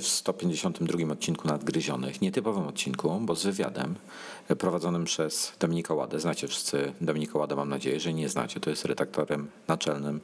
W 0.00 0.08
152 0.08 1.12
odcinku 1.12 1.48
Nadgryzionych. 1.48 2.20
Nietypowym 2.20 2.66
odcinku, 2.66 3.20
bo 3.20 3.36
z 3.36 3.44
wywiadem 3.44 3.94
prowadzonym 4.58 5.04
przez 5.04 5.52
Dominika 5.60 5.94
Ładę. 5.94 6.20
Znacie 6.20 6.48
wszyscy 6.48 6.92
Dominika 7.00 7.38
Ładę, 7.38 7.56
mam 7.56 7.68
nadzieję, 7.68 8.00
że 8.00 8.14
nie 8.14 8.28
znacie. 8.28 8.60
To 8.60 8.70
jest 8.70 8.84
redaktorem 8.84 9.50
naczelnym 9.68 10.20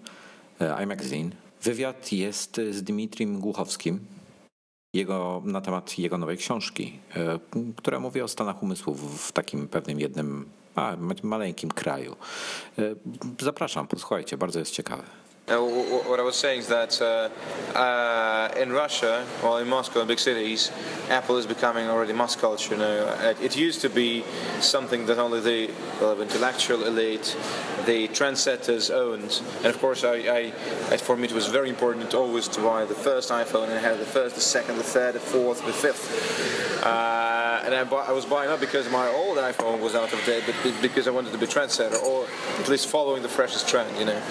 e, 0.60 0.82
iMagazine. 0.82 1.30
Wywiad 1.62 2.12
jest 2.12 2.60
z 2.70 2.82
Dmitrim 2.82 3.40
Głuchowskim, 3.40 4.00
jego, 4.94 5.42
na 5.44 5.60
temat 5.60 5.98
jego 5.98 6.18
nowej 6.18 6.36
książki, 6.36 6.98
e, 7.16 7.38
która 7.76 8.00
mówi 8.00 8.22
o 8.22 8.28
stanach 8.28 8.62
umysłów 8.62 9.28
w 9.28 9.32
takim 9.32 9.68
pewnym 9.68 10.00
jednym 10.00 10.48
a, 10.74 10.96
maleńkim 11.22 11.70
kraju. 11.70 12.16
E, 12.78 12.82
zapraszam, 13.40 13.86
posłuchajcie, 13.86 14.36
bardzo 14.36 14.58
jest 14.58 14.72
ciekawe. 14.72 15.02
Uh, 15.50 15.62
what 15.62 16.20
I 16.20 16.22
was 16.22 16.36
saying 16.36 16.58
is 16.58 16.68
that 16.68 17.00
uh, 17.00 17.30
uh, 17.74 18.52
in 18.58 18.70
Russia, 18.70 19.26
well, 19.42 19.56
in 19.56 19.66
Moscow, 19.66 20.02
in 20.02 20.06
big 20.06 20.18
cities, 20.18 20.70
Apple 21.08 21.38
is 21.38 21.46
becoming 21.46 21.88
already 21.88 22.12
mass 22.12 22.36
culture. 22.36 22.76
Know, 22.76 23.16
it, 23.22 23.40
it 23.40 23.56
used 23.56 23.80
to 23.80 23.88
be 23.88 24.24
something 24.60 25.06
that 25.06 25.18
only 25.18 25.40
the 25.40 25.72
well, 26.02 26.20
intellectual 26.20 26.84
elite, 26.84 27.34
the 27.86 28.08
trendsetters 28.08 28.94
owned. 28.94 29.40
And 29.58 29.66
of 29.66 29.78
course, 29.78 30.04
I, 30.04 30.52
I, 30.90 30.96
for 30.98 31.16
me, 31.16 31.28
it 31.28 31.32
was 31.32 31.46
very 31.46 31.70
important 31.70 32.12
always 32.12 32.46
to 32.48 32.60
buy 32.60 32.84
the 32.84 32.94
first 32.94 33.30
iPhone 33.30 33.70
and 33.70 33.80
have 33.80 33.98
the 33.98 34.04
first, 34.04 34.34
the 34.34 34.42
second, 34.42 34.76
the 34.76 34.82
third, 34.82 35.14
the 35.14 35.20
fourth, 35.20 35.64
the 35.64 35.72
fifth. 35.72 36.84
Uh, 36.84 37.37
and 37.64 37.74
I, 37.74 37.84
bought, 37.84 38.08
I 38.08 38.12
was 38.12 38.24
buying 38.24 38.50
up 38.50 38.60
because 38.60 38.90
my 38.90 39.08
old 39.08 39.38
iPhone 39.38 39.80
was 39.80 39.94
out 39.94 40.12
of 40.12 40.24
date, 40.24 40.44
but 40.46 40.54
because 40.82 41.06
I 41.06 41.10
wanted 41.10 41.32
to 41.32 41.38
be 41.38 41.46
trendsetter 41.46 42.02
or 42.02 42.26
at 42.60 42.68
least 42.68 42.88
following 42.88 43.22
the 43.22 43.28
freshest 43.28 43.68
trend. 43.68 43.96
You 43.98 44.06
know. 44.06 44.22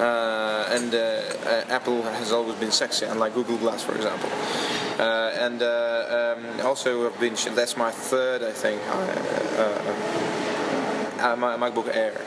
Uh, 0.00 0.66
and 0.70 0.94
uh, 0.94 0.98
uh, 0.98 1.64
Apple 1.68 2.00
has 2.02 2.32
always 2.32 2.56
been 2.58 2.70
sexy, 2.70 3.04
unlike 3.04 3.34
Google 3.34 3.58
Glass, 3.58 3.82
for 3.82 3.94
example. 3.94 4.30
and 4.98 5.62
um, 5.62 6.66
also, 6.66 7.06
I've 7.06 7.20
been 7.20 7.34
that's 7.54 7.76
my 7.76 7.90
third, 7.90 8.42
I 8.42 8.52
think, 8.52 8.80
my 11.38 11.56
MacBook 11.58 11.94
Air. 11.94 12.18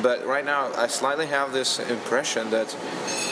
But 0.00 0.24
right 0.26 0.44
now, 0.44 0.72
I 0.76 0.86
slightly 0.86 1.26
have 1.26 1.52
this 1.52 1.80
impression 1.80 2.50
that 2.50 2.68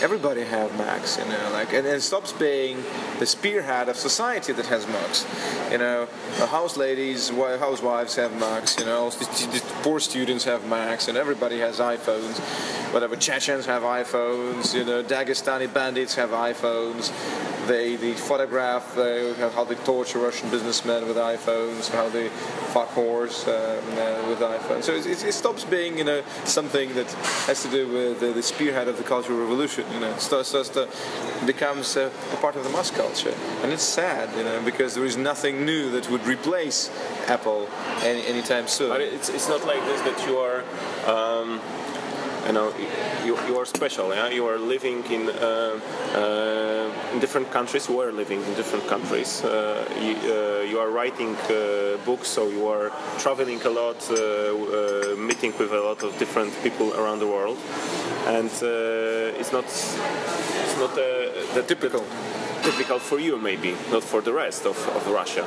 everybody 0.03 0.43
have 0.45 0.77
Macs, 0.77 1.19
you 1.19 1.25
know, 1.25 1.51
like, 1.53 1.73
and, 1.73 1.87
it 1.87 2.03
stops 2.03 2.33
being 2.33 2.83
the 3.19 3.27
spearhead 3.27 3.89
of 3.89 3.97
society 3.97 4.53
that 4.53 4.67
has 4.67 4.87
Macs. 4.87 5.27
You 5.71 5.79
know, 5.79 6.07
house 6.51 6.77
ladies, 6.77 7.31
housewives 7.31 8.17
have 8.17 8.39
Macs. 8.39 8.79
You 8.79 8.87
know, 8.87 9.11
poor 9.83 10.01
students 10.01 10.45
have 10.45 10.67
Macs, 10.69 11.09
and 11.09 11.17
everybody 11.17 11.59
has 11.59 11.79
iPhones. 11.79 12.39
Whatever 12.93 13.17
Chechens 13.17 13.67
have 13.67 13.83
iPhones. 13.83 14.75
You 14.75 14.85
know, 14.85 15.03
Dagestani 15.03 15.73
bandits 15.73 16.15
have 16.15 16.31
iPhones 16.31 17.13
they, 17.67 17.97
they 17.97 18.13
photograph 18.13 18.95
how 18.95 19.65
they 19.65 19.75
torture 19.77 20.21
Russian 20.21 20.51
businessmen 20.51 21.07
with 21.07 21.17
iPhones, 21.17 21.91
how 21.91 22.09
they 22.09 22.29
fuck 22.73 22.89
horse 22.89 23.47
um, 23.47 23.53
uh, 23.53 24.29
with 24.29 24.41
iPhones. 24.41 24.85
So 24.85 24.95
it, 24.95 25.07
it, 25.07 25.33
stops 25.33 25.65
being 25.65 25.99
you 25.99 26.05
know 26.05 26.23
something 26.45 26.95
that 26.95 27.11
has 27.47 27.63
to 27.63 27.71
do 27.71 27.89
with 27.89 28.21
the 28.21 28.43
spearhead 28.43 28.89
of 28.89 28.97
the 28.97 29.03
cultural 29.03 29.39
revolution. 29.39 29.85
You 29.93 30.01
know, 30.01 30.17
starts 30.17 30.51
to 30.51 30.89
becomes 31.47 31.97
a, 31.97 32.07
a, 32.07 32.37
part 32.37 32.57
of 32.57 32.65
the 32.65 32.71
mass 32.71 32.91
culture, 32.91 33.35
and 33.63 33.73
it's 33.73 33.83
sad, 33.83 34.37
you 34.37 34.45
know, 34.45 34.61
because 34.65 34.95
there 34.95 35.05
is 35.05 35.17
nothing 35.17 35.65
new 35.65 35.91
that 35.93 36.11
would 36.11 36.27
replace 36.27 36.91
Apple 37.29 37.69
any, 38.03 38.27
anytime 38.27 38.67
soon. 38.67 38.89
But 38.91 39.01
it's, 39.01 39.29
it's 39.29 39.49
not 39.49 39.65
like 39.67 39.81
this 39.85 40.01
that 40.03 40.27
you 40.27 40.39
are. 40.39 40.65
Um 41.07 41.61
you 42.47 42.53
know 42.53 42.73
you, 43.25 43.37
you 43.49 43.59
are 43.59 43.67
special 43.67 44.15
yeah 44.15 44.29
you 44.29 44.47
are 44.47 44.57
living 44.57 45.03
in 45.11 45.29
uh, 45.29 45.81
uh, 46.15 46.76
in 47.13 47.21
different 47.21 47.51
countries 47.51 47.89
we 47.89 47.97
are 48.03 48.13
living 48.13 48.43
in 48.43 48.55
different 48.55 48.87
countries. 48.87 49.43
Uh, 49.45 49.85
you, 50.01 50.15
uh, 50.17 50.61
you, 50.71 50.79
are 50.79 50.91
writing 50.91 51.35
uh, 51.37 51.97
books 52.05 52.29
so 52.29 52.49
you 52.49 52.67
are 52.69 52.91
traveling 53.19 53.61
a 53.63 53.71
lot 53.71 53.99
uh, 54.11 55.17
meeting 55.17 55.53
with 55.59 55.73
a 55.73 55.81
lot 55.81 56.03
of 56.03 56.19
different 56.19 56.53
people 56.63 56.93
around 56.95 57.19
the 57.21 57.27
world. 57.27 57.59
And 58.27 58.51
it's 59.41 59.53
not 59.53 59.65
it's 59.65 60.77
not 60.79 60.95
the 60.95 61.65
typical 61.67 62.05
typical 62.67 62.99
for 62.99 63.21
you, 63.21 63.39
maybe, 63.39 63.77
not 63.93 64.03
for 64.03 64.21
the 64.21 64.33
rest 64.33 64.67
of, 64.67 64.77
of 64.89 65.07
Russia. 65.07 65.47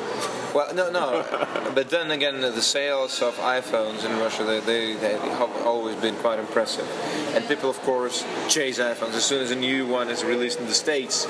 Well, 0.56 0.74
no, 0.74 0.90
no. 0.90 1.72
but 1.76 1.90
then 1.90 2.12
again, 2.12 2.40
the 2.40 2.62
sales 2.62 3.22
of 3.22 3.36
iPhones 3.36 4.06
in 4.06 4.18
Russia, 4.20 4.46
they, 4.46 4.62
they, 4.62 4.94
they, 4.94 5.18
have 5.18 5.52
always 5.66 5.98
been 5.98 6.16
quite 6.16 6.40
impressive. 6.40 6.88
And 7.36 7.46
people, 7.46 7.70
of 7.70 7.80
course, 7.82 8.26
chase 8.48 8.80
iPhones. 8.80 9.16
As 9.16 9.26
soon 9.26 9.42
as 9.42 9.52
a 9.52 9.56
new 9.56 9.86
one 9.86 10.10
is 10.10 10.24
released 10.24 10.60
in 10.60 10.68
the 10.68 10.74
States, 10.74 11.28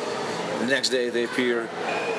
the 0.59 0.65
next 0.65 0.89
day 0.89 1.09
they 1.09 1.23
appear 1.23 1.69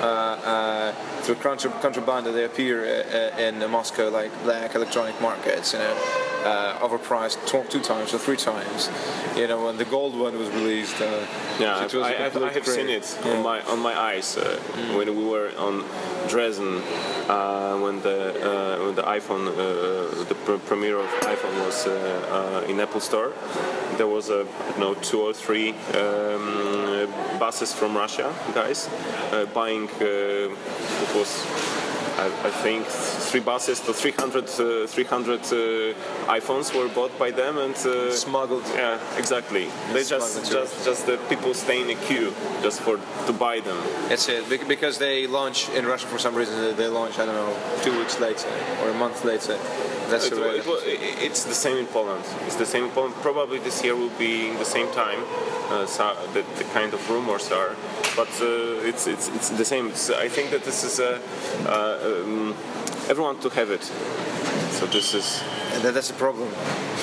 uh, 0.00 0.04
uh, 0.04 0.92
through 1.22 1.36
contra- 1.36 1.70
contraband, 1.82 2.26
they 2.26 2.44
appear 2.44 2.84
uh, 2.84 3.38
in 3.38 3.58
Moscow 3.70 4.08
like 4.08 4.30
black 4.42 4.74
electronic 4.74 5.20
markets, 5.20 5.72
you 5.72 5.78
know 5.78 6.26
uh, 6.44 6.78
overpriced 6.80 7.38
two 7.46 7.80
times 7.80 8.14
or 8.14 8.18
three 8.18 8.36
times. 8.36 8.90
You 9.36 9.46
know, 9.46 9.64
when 9.64 9.76
the 9.76 9.84
gold 9.84 10.18
one 10.18 10.38
was 10.38 10.48
released. 10.50 11.00
Uh, 11.00 11.26
yeah, 11.58 11.76
I, 11.76 12.12
I, 12.12 12.48
I, 12.48 12.52
have 12.52 12.66
seen 12.66 12.88
it 12.88 13.18
yeah. 13.24 13.32
on 13.32 13.42
my 13.42 13.60
on 13.62 13.80
my 13.80 13.98
eyes 13.98 14.36
uh, 14.36 14.58
mm. 14.72 14.96
when 14.96 15.14
we 15.16 15.24
were 15.24 15.52
on 15.58 15.84
Dresden 16.28 16.82
uh, 17.28 17.76
when 17.78 18.00
the 18.00 18.18
uh, 18.40 18.84
when 18.84 18.94
the 18.94 19.02
iPhone 19.02 19.48
uh, 19.48 20.24
the 20.24 20.34
pr- 20.58 20.66
premiere 20.66 20.98
of 20.98 21.08
iPhone 21.20 21.64
was 21.64 21.86
uh, 21.86 22.62
uh, 22.66 22.70
in 22.70 22.80
Apple 22.80 23.00
Store. 23.00 23.32
There 23.96 24.06
was 24.06 24.30
a 24.30 24.46
you 24.74 24.80
know 24.80 24.94
two 24.94 25.20
or 25.20 25.32
three 25.32 25.70
um, 25.94 27.08
buses 27.38 27.72
from 27.72 27.96
Russia 27.96 28.34
guys 28.54 28.88
uh, 29.32 29.46
buying. 29.54 29.88
it 30.00 31.14
was 31.14 31.46
I, 32.20 32.26
I 32.26 32.50
think 32.50 32.86
three 33.30 33.40
buses 33.40 33.80
to 33.80 33.94
300, 33.94 34.44
uh, 34.44 34.86
300 34.86 35.40
uh, 35.40 35.46
iPhones 36.38 36.74
were 36.76 36.88
bought 36.88 37.18
by 37.18 37.30
them 37.30 37.56
and 37.56 37.74
uh, 37.74 38.12
smuggled. 38.12 38.64
Yeah, 38.74 38.98
exactly. 39.16 39.68
They 39.92 40.04
just 40.04 40.50
just 40.50 40.84
just 40.84 41.06
the 41.06 41.16
people 41.30 41.54
stay 41.54 41.80
in 41.80 41.88
a 41.90 41.98
queue 42.06 42.32
just 42.62 42.80
for 42.82 42.98
to 43.26 43.32
buy 43.32 43.60
them. 43.60 43.78
That's 44.08 44.28
it. 44.28 44.68
Because 44.68 44.98
they 44.98 45.26
launch 45.26 45.68
in 45.70 45.86
Russia 45.86 46.06
for 46.06 46.18
some 46.18 46.34
reason. 46.34 46.76
They 46.76 46.88
launch 46.88 47.18
I 47.18 47.24
don't 47.26 47.38
know 47.42 47.56
two 47.82 47.96
weeks 47.98 48.20
later 48.20 48.48
or 48.82 48.90
a 48.90 48.94
month 48.94 49.24
later. 49.24 49.56
That's 50.10 50.26
it, 50.26 50.38
it, 50.38 50.66
it, 50.66 51.22
it's 51.22 51.44
the 51.44 51.54
same 51.54 51.76
in 51.76 51.86
Poland. 51.86 52.24
It's 52.46 52.56
the 52.56 52.66
same 52.66 52.84
in 52.84 52.90
Poland. 52.90 53.14
Probably 53.22 53.58
this 53.60 53.84
year 53.84 53.94
will 53.94 54.16
be 54.18 54.50
the 54.56 54.64
same 54.64 54.90
time. 54.92 55.20
Uh, 55.70 55.86
so 55.86 56.16
the, 56.34 56.42
the, 56.58 56.64
kind 56.74 56.92
of 56.92 57.08
rumors 57.08 57.52
are, 57.52 57.76
but 58.16 58.28
uh, 58.42 58.88
it's, 58.90 59.06
it's 59.06 59.28
it's 59.28 59.50
the 59.50 59.64
same. 59.64 59.86
It's, 59.86 60.10
I 60.10 60.28
think 60.28 60.50
that 60.50 60.64
this 60.64 60.82
is 60.82 60.98
a. 60.98 61.20
Uh, 61.64 62.09
um, 62.10 62.54
everyone 63.08 63.38
to 63.40 63.48
have 63.50 63.70
it. 63.70 63.82
So 64.72 64.86
this 64.86 65.14
is. 65.14 65.42
And 65.72 65.82
that's 65.82 66.10
a 66.10 66.14
problem. 66.14 66.48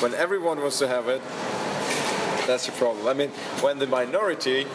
When 0.02 0.14
everyone 0.14 0.60
wants 0.60 0.80
to 0.80 0.88
have 0.88 1.08
it, 1.08 1.22
that's 2.48 2.68
a 2.68 2.72
problem. 2.72 3.08
I 3.08 3.14
mean, 3.14 3.30
when 3.62 3.80
the 3.80 3.88
minority 3.88 4.68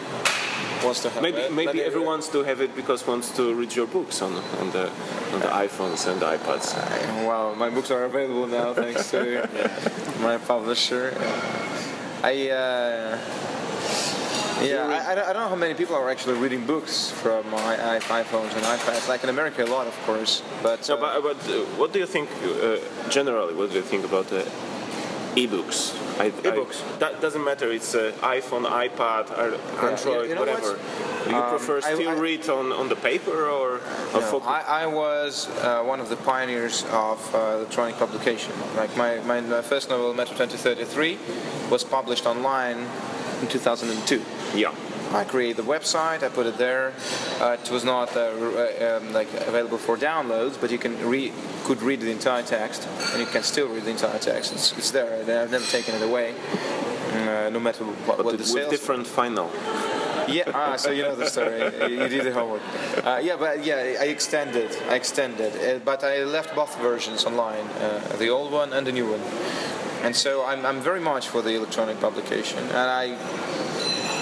wants 0.83 1.01
to 1.03 1.09
have 1.09 1.21
maybe, 1.21 1.37
it, 1.37 1.53
maybe 1.53 1.81
everyone 1.81 2.07
wants 2.07 2.29
to 2.29 2.43
have 2.43 2.61
it 2.61 2.75
because 2.75 3.07
wants 3.07 3.35
to 3.37 3.53
read 3.53 3.75
your 3.75 3.87
books 3.87 4.21
on 4.21 4.33
on 4.59 4.71
the 4.71 4.89
on 5.33 5.39
the 5.39 5.51
iPhones 5.65 6.07
and 6.07 6.19
the 6.21 6.25
iPads. 6.37 6.75
Uh, 6.75 7.27
well, 7.27 7.55
my 7.55 7.69
books 7.69 7.91
are 7.91 8.03
available 8.05 8.47
now 8.47 8.73
thanks 8.73 9.09
to 9.11 9.47
my 10.21 10.37
publisher. 10.37 11.13
I. 12.23 12.49
Uh, 12.49 13.62
yeah, 14.63 14.87
I, 14.87 15.11
I, 15.11 15.15
don't 15.15 15.43
know 15.43 15.49
how 15.49 15.55
many 15.55 15.73
people 15.73 15.95
are 15.95 16.09
actually 16.09 16.37
reading 16.37 16.65
books 16.65 17.11
from 17.11 17.43
iPhones 17.45 18.53
and 18.55 18.63
iPads. 18.63 19.07
Like 19.07 19.23
in 19.23 19.29
America, 19.29 19.63
a 19.63 19.65
lot, 19.65 19.87
of 19.87 19.97
course. 20.05 20.41
But, 20.61 20.89
uh, 20.89 20.97
but, 20.97 21.21
but 21.21 21.49
uh, 21.49 21.65
what 21.77 21.93
do 21.93 21.99
you 21.99 22.05
think 22.05 22.29
uh, 22.43 22.77
generally? 23.09 23.53
What 23.53 23.69
do 23.71 23.75
you 23.75 23.81
think 23.81 24.05
about 24.05 24.27
the 24.27 24.49
e-books? 25.35 25.97
I, 26.19 26.27
e-books. 26.27 26.83
I, 26.83 26.97
that 26.97 27.21
doesn't 27.21 27.43
matter. 27.43 27.71
It's 27.71 27.95
uh, 27.95 28.11
iPhone, 28.21 28.65
iPad, 28.69 29.31
or 29.37 29.55
Android, 29.85 30.29
you 30.29 30.35
know 30.35 30.41
whatever. 30.41 30.79
Do 31.23 31.29
you 31.29 31.35
um, 31.35 31.49
prefer 31.49 31.81
still 31.81 32.09
I, 32.09 32.13
read 32.13 32.49
on, 32.49 32.71
on 32.71 32.89
the 32.89 32.95
paper 32.95 33.47
or? 33.49 33.79
No, 34.13 34.39
I, 34.45 34.83
I 34.83 34.85
was 34.85 35.47
uh, 35.49 35.83
one 35.83 35.99
of 35.99 36.09
the 36.09 36.17
pioneers 36.17 36.83
of 36.91 37.33
uh, 37.33 37.57
electronic 37.57 37.95
publication. 37.97 38.53
Like 38.75 38.95
my, 38.97 39.19
my 39.21 39.61
first 39.61 39.89
novel, 39.89 40.13
Metro 40.13 40.35
2033, 40.35 41.17
was 41.69 41.83
published 41.83 42.25
online 42.25 42.87
in 43.43 43.49
2002. 43.49 44.21
Yeah. 44.57 44.73
I 45.11 45.23
created 45.25 45.57
the 45.57 45.63
website. 45.63 46.23
I 46.23 46.29
put 46.29 46.47
it 46.47 46.57
there. 46.57 46.93
Uh, 47.39 47.57
it 47.61 47.69
was 47.69 47.83
not 47.83 48.15
uh, 48.15 48.21
uh, 48.21 48.97
um, 48.97 49.13
like 49.13 49.31
available 49.33 49.77
for 49.77 49.95
downloads, 49.95 50.59
but 50.59 50.71
you 50.71 50.79
can 50.79 50.97
read, 51.07 51.33
could 51.65 51.81
read 51.83 52.01
the 52.01 52.09
entire 52.09 52.41
text, 52.41 52.87
and 53.11 53.19
you 53.19 53.27
can 53.27 53.43
still 53.43 53.67
read 53.67 53.83
the 53.83 53.91
entire 53.91 54.17
text. 54.17 54.53
It's, 54.53 54.75
it's 54.75 54.91
there. 54.91 55.19
I've 55.19 55.51
never 55.51 55.65
taken 55.65 55.93
it 55.93 56.01
away, 56.01 56.33
uh, 57.11 57.49
no 57.51 57.59
matter 57.59 57.83
what, 57.83 58.17
but 58.17 58.25
what 58.25 58.37
the 58.39 58.43
sales. 58.43 58.71
different 58.71 59.05
final. 59.05 59.51
yeah, 60.27 60.49
ah, 60.55 60.77
so 60.77 60.89
you 60.89 61.03
know 61.03 61.15
the 61.15 61.27
story. 61.27 61.59
you 61.91 62.07
did 62.07 62.25
the 62.25 62.33
homework. 62.33 62.61
Uh, 63.05 63.19
yeah, 63.21 63.35
but 63.35 63.63
yeah, 63.63 64.01
I 64.01 64.05
extended. 64.05 64.75
I 64.89 64.95
extended, 64.95 65.51
uh, 65.53 65.79
but 65.85 66.03
I 66.03 66.23
left 66.23 66.55
both 66.55 66.75
versions 66.79 67.25
online, 67.25 67.67
uh, 67.81 68.15
the 68.17 68.29
old 68.29 68.51
one 68.51 68.73
and 68.73 68.87
the 68.87 68.91
new 68.91 69.11
one. 69.11 69.21
And 70.03 70.13
so 70.13 70.45
I'm, 70.45 70.65
I'm 70.65 70.81
very 70.81 70.99
much 70.99 71.29
for 71.29 71.41
the 71.41 71.55
electronic 71.55 71.99
publication, 72.01 72.59
and 72.59 72.75
I 72.75 73.15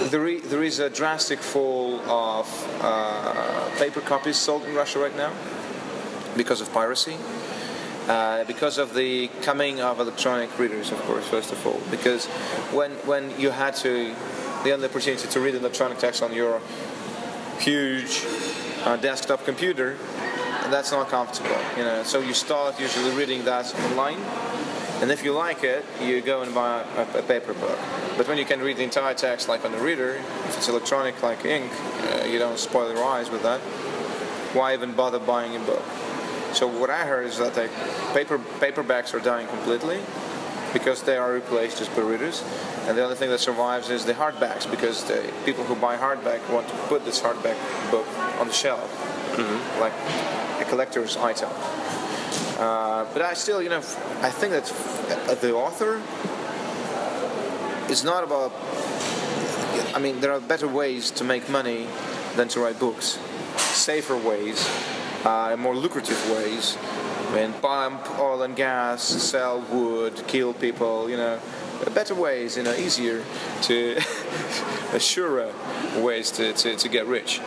there 0.09 0.39
there 0.39 0.63
is 0.63 0.79
a 0.79 0.89
drastic 0.89 1.39
fall 1.39 1.99
of 2.01 2.47
uh, 2.81 3.69
paper 3.77 4.01
copies 4.01 4.37
sold 4.37 4.63
in 4.65 4.75
Russia 4.75 4.99
right 4.99 5.15
now 5.17 5.31
because 6.37 6.61
of 6.61 6.71
piracy. 6.71 7.17
Uh, 8.07 8.43
because 8.45 8.79
of 8.79 8.93
the 8.95 9.27
coming 9.43 9.79
of 9.79 9.99
electronic 9.99 10.49
readers, 10.57 10.91
of 10.91 10.99
course, 11.03 11.25
first 11.27 11.51
of 11.51 11.65
all. 11.65 11.79
Because 11.91 12.25
when 12.73 12.91
when 13.05 13.39
you 13.39 13.51
had 13.51 13.75
to, 13.77 14.13
the 14.63 14.73
only 14.73 14.87
opportunity 14.87 15.27
to 15.27 15.39
read 15.39 15.55
electronic 15.55 15.97
text 15.99 16.23
on 16.23 16.33
your 16.33 16.61
huge 17.59 18.25
uh, 18.85 18.97
desktop 18.97 19.45
computer, 19.45 19.97
that's 20.69 20.91
not 20.91 21.09
comfortable. 21.09 21.57
You 21.77 21.83
know, 21.83 22.03
so 22.03 22.19
you 22.19 22.33
start 22.33 22.79
usually 22.79 23.11
reading 23.15 23.45
that 23.45 23.73
online, 23.91 24.19
and 25.01 25.09
if 25.09 25.23
you 25.23 25.33
like 25.33 25.63
it, 25.63 25.83
you 26.01 26.21
go 26.21 26.43
and 26.43 26.53
buy 26.53 26.83
a, 26.95 27.19
a 27.19 27.21
paper 27.23 27.53
book. 27.53 27.79
But 28.17 28.27
when 28.27 28.37
you 28.37 28.45
can 28.45 28.59
read 28.61 28.77
the 28.77 28.83
entire 28.83 29.15
text 29.15 29.49
like 29.49 29.65
on 29.65 29.71
the 29.71 29.79
reader, 29.79 30.11
if 30.47 30.57
it's 30.57 30.69
electronic 30.69 31.21
like 31.23 31.43
ink, 31.43 31.71
uh, 32.13 32.25
you 32.25 32.37
don't 32.37 32.59
spoil 32.59 32.93
your 32.93 33.03
eyes 33.03 33.29
with 33.31 33.41
that. 33.41 33.59
Why 34.53 34.73
even 34.73 34.93
bother 34.93 35.19
buying 35.19 35.55
a 35.55 35.59
book? 35.59 35.83
So 36.53 36.67
what 36.67 36.89
I 36.89 37.05
heard 37.05 37.25
is 37.25 37.37
that 37.39 37.57
like 37.57 37.71
paper 38.13 38.37
paperbacks 38.37 39.13
are 39.13 39.19
dying 39.19 39.47
completely 39.47 39.99
because 40.73 41.01
they 41.03 41.17
are 41.17 41.33
replaced 41.33 41.81
as 41.81 41.89
per 41.89 42.03
readers, 42.03 42.43
and 42.87 42.97
the 42.97 43.03
only 43.03 43.15
thing 43.15 43.29
that 43.29 43.39
survives 43.39 43.89
is 43.89 44.05
the 44.05 44.13
hardbacks 44.13 44.69
because 44.69 45.03
the 45.05 45.33
people 45.45 45.63
who 45.63 45.75
buy 45.75 45.97
hardback 45.97 46.47
want 46.49 46.67
to 46.67 46.75
put 46.87 47.03
this 47.05 47.21
hardback 47.21 47.57
book 47.91 48.07
on 48.39 48.47
the 48.47 48.53
shelf, 48.53 48.89
like 49.79 49.93
a 50.61 50.65
collector's 50.69 51.17
item. 51.17 51.49
Uh, 52.61 53.11
but 53.11 53.23
I 53.23 53.33
still, 53.33 53.59
you 53.59 53.69
know, 53.69 53.79
I 54.21 54.29
think 54.29 54.53
that 54.53 54.71
uh, 55.27 55.33
the 55.33 55.51
author 55.55 55.99
is 57.91 58.03
not 58.03 58.23
about. 58.23 58.53
I 59.95 59.99
mean, 59.99 60.19
there 60.19 60.31
are 60.31 60.39
better 60.39 60.67
ways 60.67 61.09
to 61.11 61.23
make 61.23 61.49
money 61.49 61.87
than 62.35 62.49
to 62.49 62.59
write 62.59 62.77
books, 62.77 63.17
safer 63.57 64.15
ways, 64.15 64.69
uh, 65.25 65.55
more 65.57 65.75
lucrative 65.75 66.21
ways. 66.29 66.77
I 67.29 67.33
mean, 67.33 67.53
pump 67.53 68.19
oil 68.19 68.43
and 68.43 68.55
gas, 68.55 69.01
sell 69.01 69.61
wood, 69.61 70.21
kill 70.27 70.53
people. 70.53 71.09
You 71.09 71.17
know, 71.17 71.39
better 71.95 72.13
ways. 72.13 72.57
You 72.57 72.63
know, 72.63 72.75
easier 72.75 73.23
to, 73.63 73.99
surer 74.99 75.51
ways 75.97 76.29
to, 76.31 76.53
to, 76.53 76.75
to 76.75 76.89
get 76.89 77.07
rich. 77.07 77.41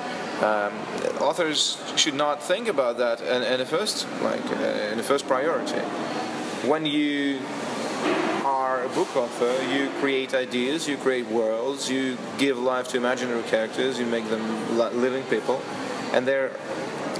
Um, 0.44 0.74
authors 1.22 1.78
should 1.96 2.14
not 2.14 2.42
think 2.42 2.68
about 2.68 2.98
that 2.98 3.22
in, 3.22 3.42
in 3.42 3.58
the 3.58 3.64
first, 3.64 4.06
like, 4.20 4.44
uh, 4.44 4.90
in 4.92 4.98
the 4.98 5.02
first 5.02 5.26
priority. 5.26 5.80
When 6.68 6.84
you 6.84 7.40
are 8.44 8.84
a 8.84 8.88
book 8.90 9.16
author, 9.16 9.54
you 9.72 9.88
create 10.00 10.34
ideas, 10.34 10.86
you 10.86 10.98
create 10.98 11.26
worlds, 11.28 11.90
you 11.90 12.18
give 12.36 12.58
life 12.58 12.88
to 12.88 12.98
imaginary 12.98 13.42
characters, 13.44 13.98
you 13.98 14.04
make 14.04 14.28
them 14.28 14.44
living 14.76 15.24
people, 15.24 15.62
and 16.12 16.28
they 16.28 16.50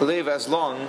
live 0.01 0.29
as 0.29 0.47
long 0.47 0.87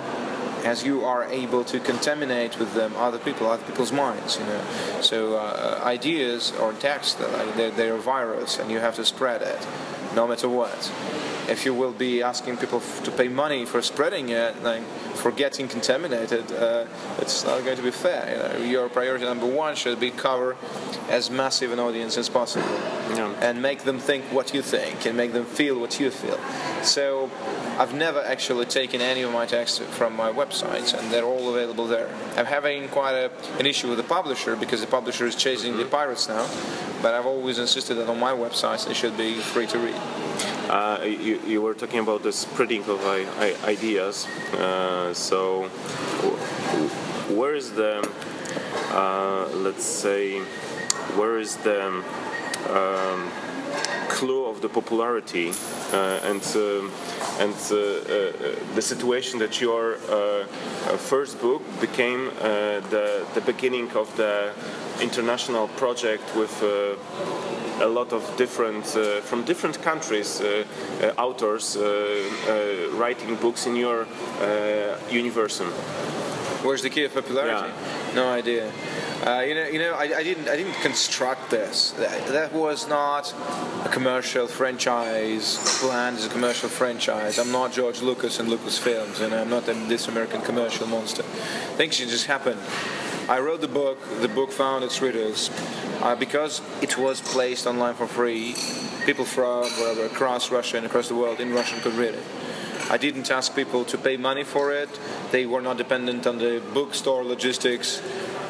as 0.64 0.84
you 0.84 1.06
are 1.06 1.24
able 1.24 1.64
to 1.64 1.80
contaminate 1.80 2.58
with 2.58 2.74
them 2.74 2.92
other 2.96 3.18
people, 3.18 3.46
other 3.46 3.64
people's 3.64 3.92
minds. 3.92 4.38
You 4.38 4.44
know, 4.44 4.64
so 5.00 5.36
uh, 5.36 5.80
ideas 5.84 6.52
or 6.60 6.74
text, 6.74 7.18
uh, 7.18 7.56
they're, 7.56 7.70
they're 7.70 7.94
a 7.94 8.00
virus, 8.00 8.58
and 8.58 8.70
you 8.70 8.80
have 8.80 8.96
to 8.96 9.06
spread 9.06 9.40
it, 9.40 9.66
no 10.14 10.26
matter 10.26 10.50
what. 10.50 10.92
If 11.48 11.64
you 11.64 11.72
will 11.74 11.92
be 11.92 12.22
asking 12.22 12.56
people 12.56 12.78
f- 12.78 13.04
to 13.04 13.10
pay 13.10 13.28
money 13.28 13.64
for 13.64 13.80
spreading 13.82 14.30
it, 14.30 14.62
like 14.64 14.82
for 15.14 15.30
getting 15.30 15.68
contaminated, 15.68 16.50
uh, 16.52 16.86
it's 17.18 17.44
not 17.44 17.64
going 17.64 17.76
to 17.76 17.82
be 17.82 17.90
fair. 17.92 18.22
You 18.30 18.58
know, 18.64 18.64
your 18.70 18.88
priority 18.88 19.24
number 19.24 19.46
one 19.46 19.76
should 19.76 20.00
be 20.00 20.10
cover 20.10 20.56
as 21.08 21.30
massive 21.30 21.70
an 21.72 21.78
audience 21.78 22.16
as 22.18 22.28
possible, 22.28 22.66
Yeah. 23.14 23.32
and 23.40 23.62
make 23.62 23.84
them 23.84 23.98
think 24.00 24.24
what 24.32 24.52
you 24.54 24.60
think, 24.62 25.06
and 25.06 25.16
make 25.16 25.32
them 25.32 25.44
feel 25.44 25.78
what 25.78 26.00
you 26.00 26.10
feel. 26.10 26.38
So, 26.82 27.30
I've 27.78 27.94
never 27.94 28.20
actually 28.22 28.64
taken 28.66 29.00
any 29.00 29.22
of 29.22 29.32
my 29.32 29.46
texts 29.46 29.78
from 29.78 30.16
my 30.16 30.32
websites, 30.32 30.98
and 30.98 31.12
they're 31.12 31.24
all 31.24 31.48
available 31.54 31.86
there. 31.86 32.08
I'm 32.36 32.46
having 32.46 32.88
quite 32.88 33.12
a, 33.12 33.30
an 33.60 33.66
issue 33.66 33.88
with 33.88 33.98
the 33.98 34.04
publisher 34.18 34.56
because 34.56 34.80
the 34.80 34.86
publisher 34.86 35.26
is 35.26 35.36
chasing 35.36 35.76
the 35.76 35.84
pirates 35.84 36.26
now, 36.28 36.48
but 37.02 37.14
I've 37.14 37.26
always 37.26 37.58
insisted 37.58 37.94
that 37.96 38.08
on 38.08 38.18
my 38.18 38.32
websites 38.32 38.86
they 38.88 38.94
should 38.94 39.16
be 39.16 39.34
free 39.34 39.66
to 39.68 39.78
read. 39.78 40.00
Uh, 40.68 41.04
you, 41.04 41.40
you 41.46 41.62
were 41.62 41.74
talking 41.74 42.00
about 42.00 42.22
the 42.22 42.32
spreading 42.32 42.82
of 42.84 43.04
ideas. 43.64 44.26
Uh, 44.54 45.14
so, 45.14 45.68
where 47.28 47.54
is 47.54 47.72
the, 47.72 48.08
uh, 48.90 49.48
let's 49.54 49.84
say, 49.84 50.40
where 51.16 51.38
is 51.38 51.56
the 51.58 52.02
um, 52.68 53.30
clue 54.08 54.46
of 54.46 54.60
the 54.60 54.68
popularity 54.68 55.50
uh, 55.92 56.30
and 56.30 56.42
um 56.56 56.90
and 57.38 57.54
uh, 57.70 57.76
uh, 57.76 58.74
the 58.74 58.82
situation 58.82 59.38
that 59.38 59.60
your 59.60 59.84
uh, 59.96 60.14
uh, 60.14 60.96
first 60.96 61.38
book 61.40 61.62
became 61.80 62.28
uh, 62.28 62.80
the 62.94 63.26
the 63.34 63.42
beginning 63.42 63.90
of 63.92 64.08
the 64.16 64.52
international 65.00 65.68
project 65.68 66.24
with 66.36 66.62
uh, 66.62 66.96
a 67.84 67.86
lot 67.86 68.12
of 68.12 68.22
different 68.36 68.96
uh, 68.96 69.20
from 69.20 69.44
different 69.44 69.82
countries 69.82 70.40
uh, 70.40 70.64
uh, 71.02 71.20
authors 71.20 71.76
uh, 71.76 71.82
uh, 71.82 72.96
writing 72.96 73.36
books 73.36 73.66
in 73.66 73.76
your 73.76 74.06
uh, 74.40 74.98
universe. 75.10 75.60
Where's 76.62 76.82
the 76.82 76.90
key 76.90 77.04
of 77.04 77.14
popularity? 77.14 77.72
No 78.14 78.28
idea. 78.28 78.72
Uh, 79.26 79.40
you 79.40 79.54
know, 79.54 79.66
you 79.66 79.78
know, 79.78 79.94
I, 79.94 80.18
I 80.18 80.22
didn't, 80.22 80.48
I 80.48 80.56
didn't 80.56 80.74
construct 80.82 81.50
this. 81.50 81.92
That, 81.92 82.26
that 82.28 82.52
was 82.52 82.86
not 82.86 83.34
a 83.84 83.88
commercial 83.88 84.46
franchise 84.46 85.58
planned 85.80 86.18
as 86.18 86.26
a 86.26 86.28
commercial 86.28 86.68
franchise. 86.68 87.38
I'm 87.38 87.50
not 87.50 87.72
George 87.72 88.02
Lucas 88.02 88.38
and 88.40 88.48
Lucasfilms, 88.48 89.20
and 89.20 89.34
I'm 89.34 89.48
not 89.48 89.66
this 89.66 90.08
American 90.08 90.42
commercial 90.42 90.86
monster. 90.86 91.22
Things 91.76 91.96
just 91.96 92.26
happened. 92.26 92.60
I 93.28 93.40
wrote 93.40 93.60
the 93.60 93.68
book. 93.68 93.98
The 94.20 94.28
book 94.28 94.52
found 94.52 94.84
its 94.84 95.02
readers 95.02 95.50
uh, 96.00 96.14
because 96.14 96.62
it 96.80 96.96
was 96.96 97.20
placed 97.20 97.66
online 97.66 97.94
for 97.94 98.06
free. 98.06 98.54
People 99.04 99.24
from 99.24 99.64
wherever 99.64 100.04
across 100.04 100.52
Russia 100.52 100.76
and 100.76 100.86
across 100.86 101.08
the 101.08 101.16
world 101.16 101.40
in 101.40 101.52
Russian 101.52 101.80
could 101.80 101.94
read 101.94 102.14
it. 102.14 102.24
I 102.88 102.98
didn't 102.98 103.28
ask 103.32 103.52
people 103.56 103.84
to 103.86 103.98
pay 103.98 104.16
money 104.16 104.44
for 104.44 104.72
it. 104.72 104.88
They 105.32 105.44
were 105.44 105.60
not 105.60 105.76
dependent 105.76 106.24
on 106.24 106.38
the 106.38 106.62
bookstore 106.72 107.24
logistics. 107.24 108.00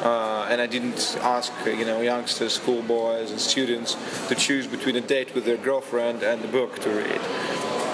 Uh, 0.03 0.45
and 0.47 0.61
I 0.61 0.67
didn't 0.67 1.17
ask, 1.21 1.51
you 1.65 1.83
know, 1.83 2.01
youngsters, 2.01 2.53
schoolboys, 2.53 3.31
and 3.31 3.41
students 3.41 3.97
to 4.27 4.35
choose 4.35 4.67
between 4.67 4.95
a 4.95 5.01
date 5.01 5.33
with 5.33 5.45
their 5.45 5.57
girlfriend 5.57 6.21
and 6.21 6.39
the 6.43 6.47
book 6.47 6.77
to 6.81 6.89
read. 6.89 7.19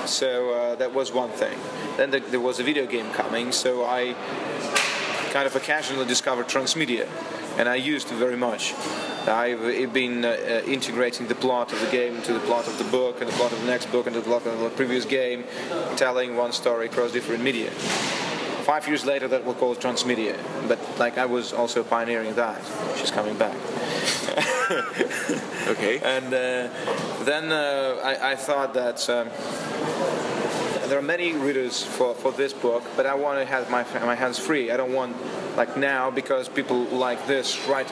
So 0.06 0.54
uh, 0.54 0.76
that 0.76 0.94
was 0.94 1.14
one 1.14 1.30
thing. 1.30 1.58
Then 1.96 2.12
the, 2.12 2.20
there 2.20 2.42
was 2.42 2.60
a 2.60 2.64
video 2.64 2.86
game 2.86 3.10
coming, 3.12 3.54
so 3.54 3.86
I 3.86 4.16
kind 5.34 5.48
of 5.48 5.56
occasionally 5.56 6.06
discovered 6.06 6.48
transmedia, 6.48 7.08
and 7.58 7.68
I 7.68 7.74
used 7.74 8.12
it 8.12 8.16
very 8.16 8.38
much. 8.38 8.76
I've 9.28 9.92
been 9.92 10.24
uh, 10.24 10.62
integrating 10.68 11.28
the 11.28 11.34
plot 11.34 11.74
of 11.74 11.82
the 11.82 11.88
game 11.88 12.22
to 12.22 12.34
the 12.34 12.40
plot 12.42 12.68
of 12.68 12.78
the 12.78 12.84
book, 12.84 13.20
and 13.20 13.28
the 13.28 13.36
plot 13.36 13.52
of 13.52 13.60
the 13.62 13.66
next 13.68 13.92
book, 13.92 14.06
and 14.06 14.16
the 14.16 14.22
plot 14.22 14.46
of 14.46 14.60
the 14.60 14.70
previous 14.70 15.06
game, 15.06 15.44
telling 15.96 16.38
one 16.38 16.52
story 16.52 16.86
across 16.86 17.12
different 17.12 17.44
media. 17.44 17.72
Five 17.72 18.88
years 18.88 19.06
later, 19.06 19.28
that 19.30 19.44
will 19.44 19.56
call 19.56 19.76
transmedia, 19.76 20.38
but 20.68 20.80
like 21.00 21.18
I 21.18 21.26
was 21.26 21.52
also 21.52 21.84
pioneering 21.84 22.36
that. 22.36 22.62
She's 22.98 23.12
coming 23.12 23.36
back. 23.36 23.58
Okay. 25.64 26.00
And 26.04 26.28
uh, 26.28 27.24
then 27.24 27.52
uh, 27.52 28.00
I, 28.04 28.32
I 28.32 28.36
thought 28.36 28.74
that 28.74 29.10
um, 29.10 29.30
there 30.94 31.00
are 31.00 31.02
many 31.02 31.34
readers 31.34 31.84
for, 31.84 32.14
for 32.14 32.32
this 32.32 32.54
book, 32.54 32.84
but 32.96 33.08
I 33.08 33.16
want 33.16 33.40
to 33.40 33.46
have 33.46 33.68
my, 33.72 33.84
my 34.06 34.14
hands 34.14 34.38
free. 34.38 34.70
I 34.70 34.78
don't 34.78 34.94
want, 34.94 35.16
like 35.58 35.76
now, 35.76 36.12
because 36.12 36.48
people 36.48 36.84
like 36.84 37.26
this 37.26 37.68
write, 37.68 37.90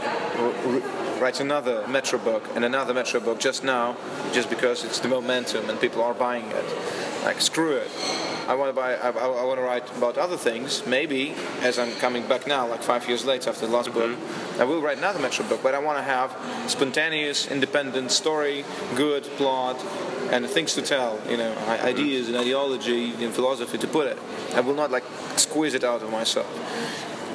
write 1.20 1.39
another 1.39 1.88
Metro 1.88 2.20
book 2.20 2.48
and 2.53 2.63
another 2.63 2.93
Metro 2.93 3.20
book 3.20 3.39
just 3.39 3.63
now, 3.63 3.98
just 4.34 4.51
because 4.51 4.84
it's 4.84 5.00
the 5.00 5.08
momentum 5.08 5.67
and 5.67 5.81
people 5.81 6.03
are 6.03 6.13
buying 6.13 6.46
it. 6.46 7.11
Like, 7.24 7.40
screw 7.42 7.74
it. 7.74 7.90
I 8.48 8.56
want 8.56 8.70
to 8.70 8.74
buy. 8.74 8.96
I, 8.96 9.10
I, 9.12 9.28
I 9.28 9.46
want 9.46 9.60
to 9.60 9.63
write 9.63 9.88
about 9.96 10.18
other 10.18 10.36
things. 10.38 10.84
Maybe 10.88 11.34
as 11.62 11.78
I'm 11.78 11.92
coming 11.98 12.28
back 12.28 12.48
now, 12.48 12.68
like 12.68 12.82
five 12.82 13.08
years 13.08 13.24
later 13.25 13.50
after 13.51 13.68
the 13.68 13.72
last 13.72 13.94
book, 13.94 14.18
I 14.60 14.63
will 14.63 14.82
write 14.82 14.98
another 14.98 15.20
Metro 15.20 15.46
book. 15.46 15.62
But 15.62 15.75
I 15.75 15.80
want 15.80 15.98
to 16.00 16.04
have 16.04 16.36
spontaneous, 16.70 17.48
independent 17.48 18.12
story, 18.12 18.66
good 18.96 19.24
plot, 19.38 19.78
and 20.32 20.48
things 20.48 20.74
to 20.75 20.82
tell. 20.82 21.20
You 21.30 21.38
know, 21.38 21.54
i- 21.68 21.80
ideas 21.90 22.28
and 22.28 22.36
ideology 22.38 23.13
and 23.24 23.32
philosophy 23.34 23.78
to 23.78 23.88
put 23.88 24.08
it. 24.08 24.18
I 24.56 24.62
will 24.62 24.75
not 24.75 24.90
like 24.90 25.04
squeeze 25.38 25.75
it 25.75 25.84
out 25.84 26.01
of 26.01 26.10
myself. 26.12 26.50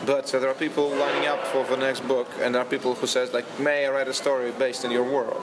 But 0.05 0.33
uh, 0.35 0.39
there 0.41 0.51
are 0.51 0.55
people 0.55 0.89
lining 0.91 1.27
up 1.29 1.45
for 1.47 1.65
the 1.65 1.77
next 1.77 2.07
book, 2.07 2.29
and 2.41 2.55
there 2.55 2.63
are 2.63 2.65
people 2.69 2.95
who 2.95 3.07
says 3.07 3.33
like, 3.33 3.47
"May 3.61 3.87
I 3.87 3.91
write 3.91 4.09
a 4.09 4.15
story 4.15 4.51
based 4.59 4.85
in 4.85 4.91
your 4.91 5.05
world?" 5.05 5.41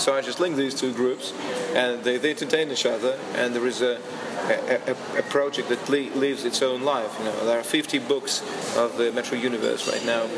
So 0.00 0.14
I 0.14 0.22
just 0.22 0.40
link 0.40 0.56
these 0.56 0.74
two 0.74 0.94
groups, 0.94 1.34
and 1.74 2.02
they, 2.02 2.16
they 2.16 2.30
entertain 2.30 2.70
each 2.70 2.86
other, 2.86 3.18
and 3.34 3.54
there 3.54 3.66
is 3.66 3.82
a 3.82 4.00
a, 4.48 4.96
a, 5.18 5.22
project 5.22 5.68
that 5.68 5.88
lives 5.88 6.44
its 6.44 6.62
own 6.62 6.82
life. 6.82 7.14
You 7.18 7.26
know, 7.26 7.44
there 7.44 7.60
are 7.60 7.62
50 7.62 7.98
books 8.00 8.40
of 8.76 8.96
the 8.96 9.12
Metro 9.12 9.38
Universe 9.38 9.86
right 9.86 10.04
now 10.04 10.28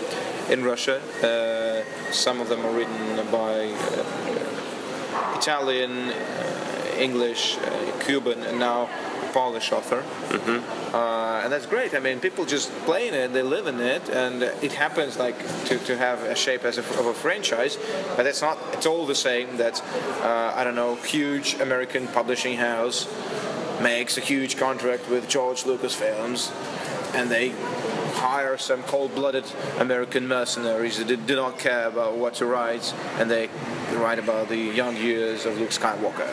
in 0.50 0.64
Russia. 0.64 1.00
Uh, 1.22 2.12
some 2.12 2.40
of 2.40 2.48
them 2.48 2.66
are 2.66 2.72
written 2.72 3.16
by 3.30 3.72
uh, 3.72 5.36
Italian, 5.38 6.10
uh, 6.10 6.94
English, 6.98 7.56
uh, 7.56 7.98
Cuban, 8.04 8.42
and 8.42 8.58
now 8.58 8.90
Polish 9.32 9.72
author. 9.72 10.02
Mm-hmm. 10.02 10.94
Uh, 10.94 11.40
and 11.42 11.52
that's 11.52 11.66
great. 11.66 11.94
I 11.94 12.00
mean, 12.00 12.20
people 12.20 12.44
just 12.44 12.70
play 12.84 13.08
in 13.08 13.14
it, 13.14 13.32
they 13.32 13.42
live 13.42 13.66
in 13.66 13.80
it, 13.80 14.08
and 14.10 14.42
it 14.42 14.72
happens 14.72 15.18
like 15.18 15.38
to, 15.66 15.78
to 15.78 15.96
have 15.96 16.22
a 16.22 16.34
shape 16.34 16.64
as 16.64 16.78
a, 16.78 16.80
of 17.00 17.06
a 17.06 17.14
franchise. 17.14 17.78
But 18.16 18.26
it's 18.26 18.42
not. 18.42 18.58
It's 18.74 18.86
all 18.86 19.06
the 19.06 19.14
same. 19.14 19.56
That 19.56 19.82
uh, 20.22 20.52
I 20.54 20.64
don't 20.64 20.76
know, 20.76 20.96
huge 20.96 21.54
American 21.60 22.06
publishing 22.08 22.56
house 22.56 23.08
makes 23.80 24.16
a 24.16 24.20
huge 24.20 24.56
contract 24.56 25.08
with 25.10 25.28
George 25.28 25.66
Lucas 25.66 25.94
Films, 25.94 26.52
and 27.14 27.30
they 27.30 27.52
hire 28.14 28.56
some 28.56 28.82
cold-blooded 28.84 29.44
American 29.78 30.28
mercenaries 30.28 31.04
that 31.04 31.26
do 31.26 31.34
not 31.34 31.58
care 31.58 31.88
about 31.88 32.16
what 32.16 32.34
to 32.34 32.46
write, 32.46 32.94
and 33.18 33.28
they 33.28 33.48
write 33.94 34.18
about 34.18 34.48
the 34.48 34.56
young 34.56 34.96
years 34.96 35.44
of 35.44 35.58
Luke 35.58 35.70
Skywalker. 35.70 36.30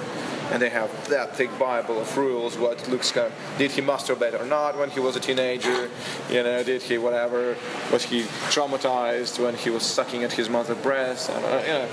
And 0.51 0.62
they 0.62 0.70
have 0.70 1.10
that 1.10 1.36
thick 1.36 1.50
Bible 1.60 2.00
of 2.00 2.18
rules. 2.18 2.58
What 2.58 2.88
Luke 2.89 3.01
Skywalker 3.01 3.32
did 3.58 3.72
he 3.72 3.82
masturbate 3.82 4.39
or 4.39 4.46
not 4.46 4.77
when 4.77 4.89
he 4.89 5.00
was 5.00 5.15
a 5.15 5.20
teenager? 5.20 5.89
You 6.29 6.44
know, 6.44 6.63
did 6.63 6.82
he 6.82 6.98
whatever? 6.98 7.56
Was 7.91 8.06
he 8.06 8.24
traumatized 8.50 9.44
when 9.44 9.56
he 9.56 9.70
was 9.70 9.84
sucking 9.84 10.24
at 10.24 10.34
his 10.34 10.50
mother's 10.50 10.77
breast? 10.77 11.29
And, 11.29 11.46
uh, 11.46 11.62
you 11.62 11.74
know, 11.74 11.88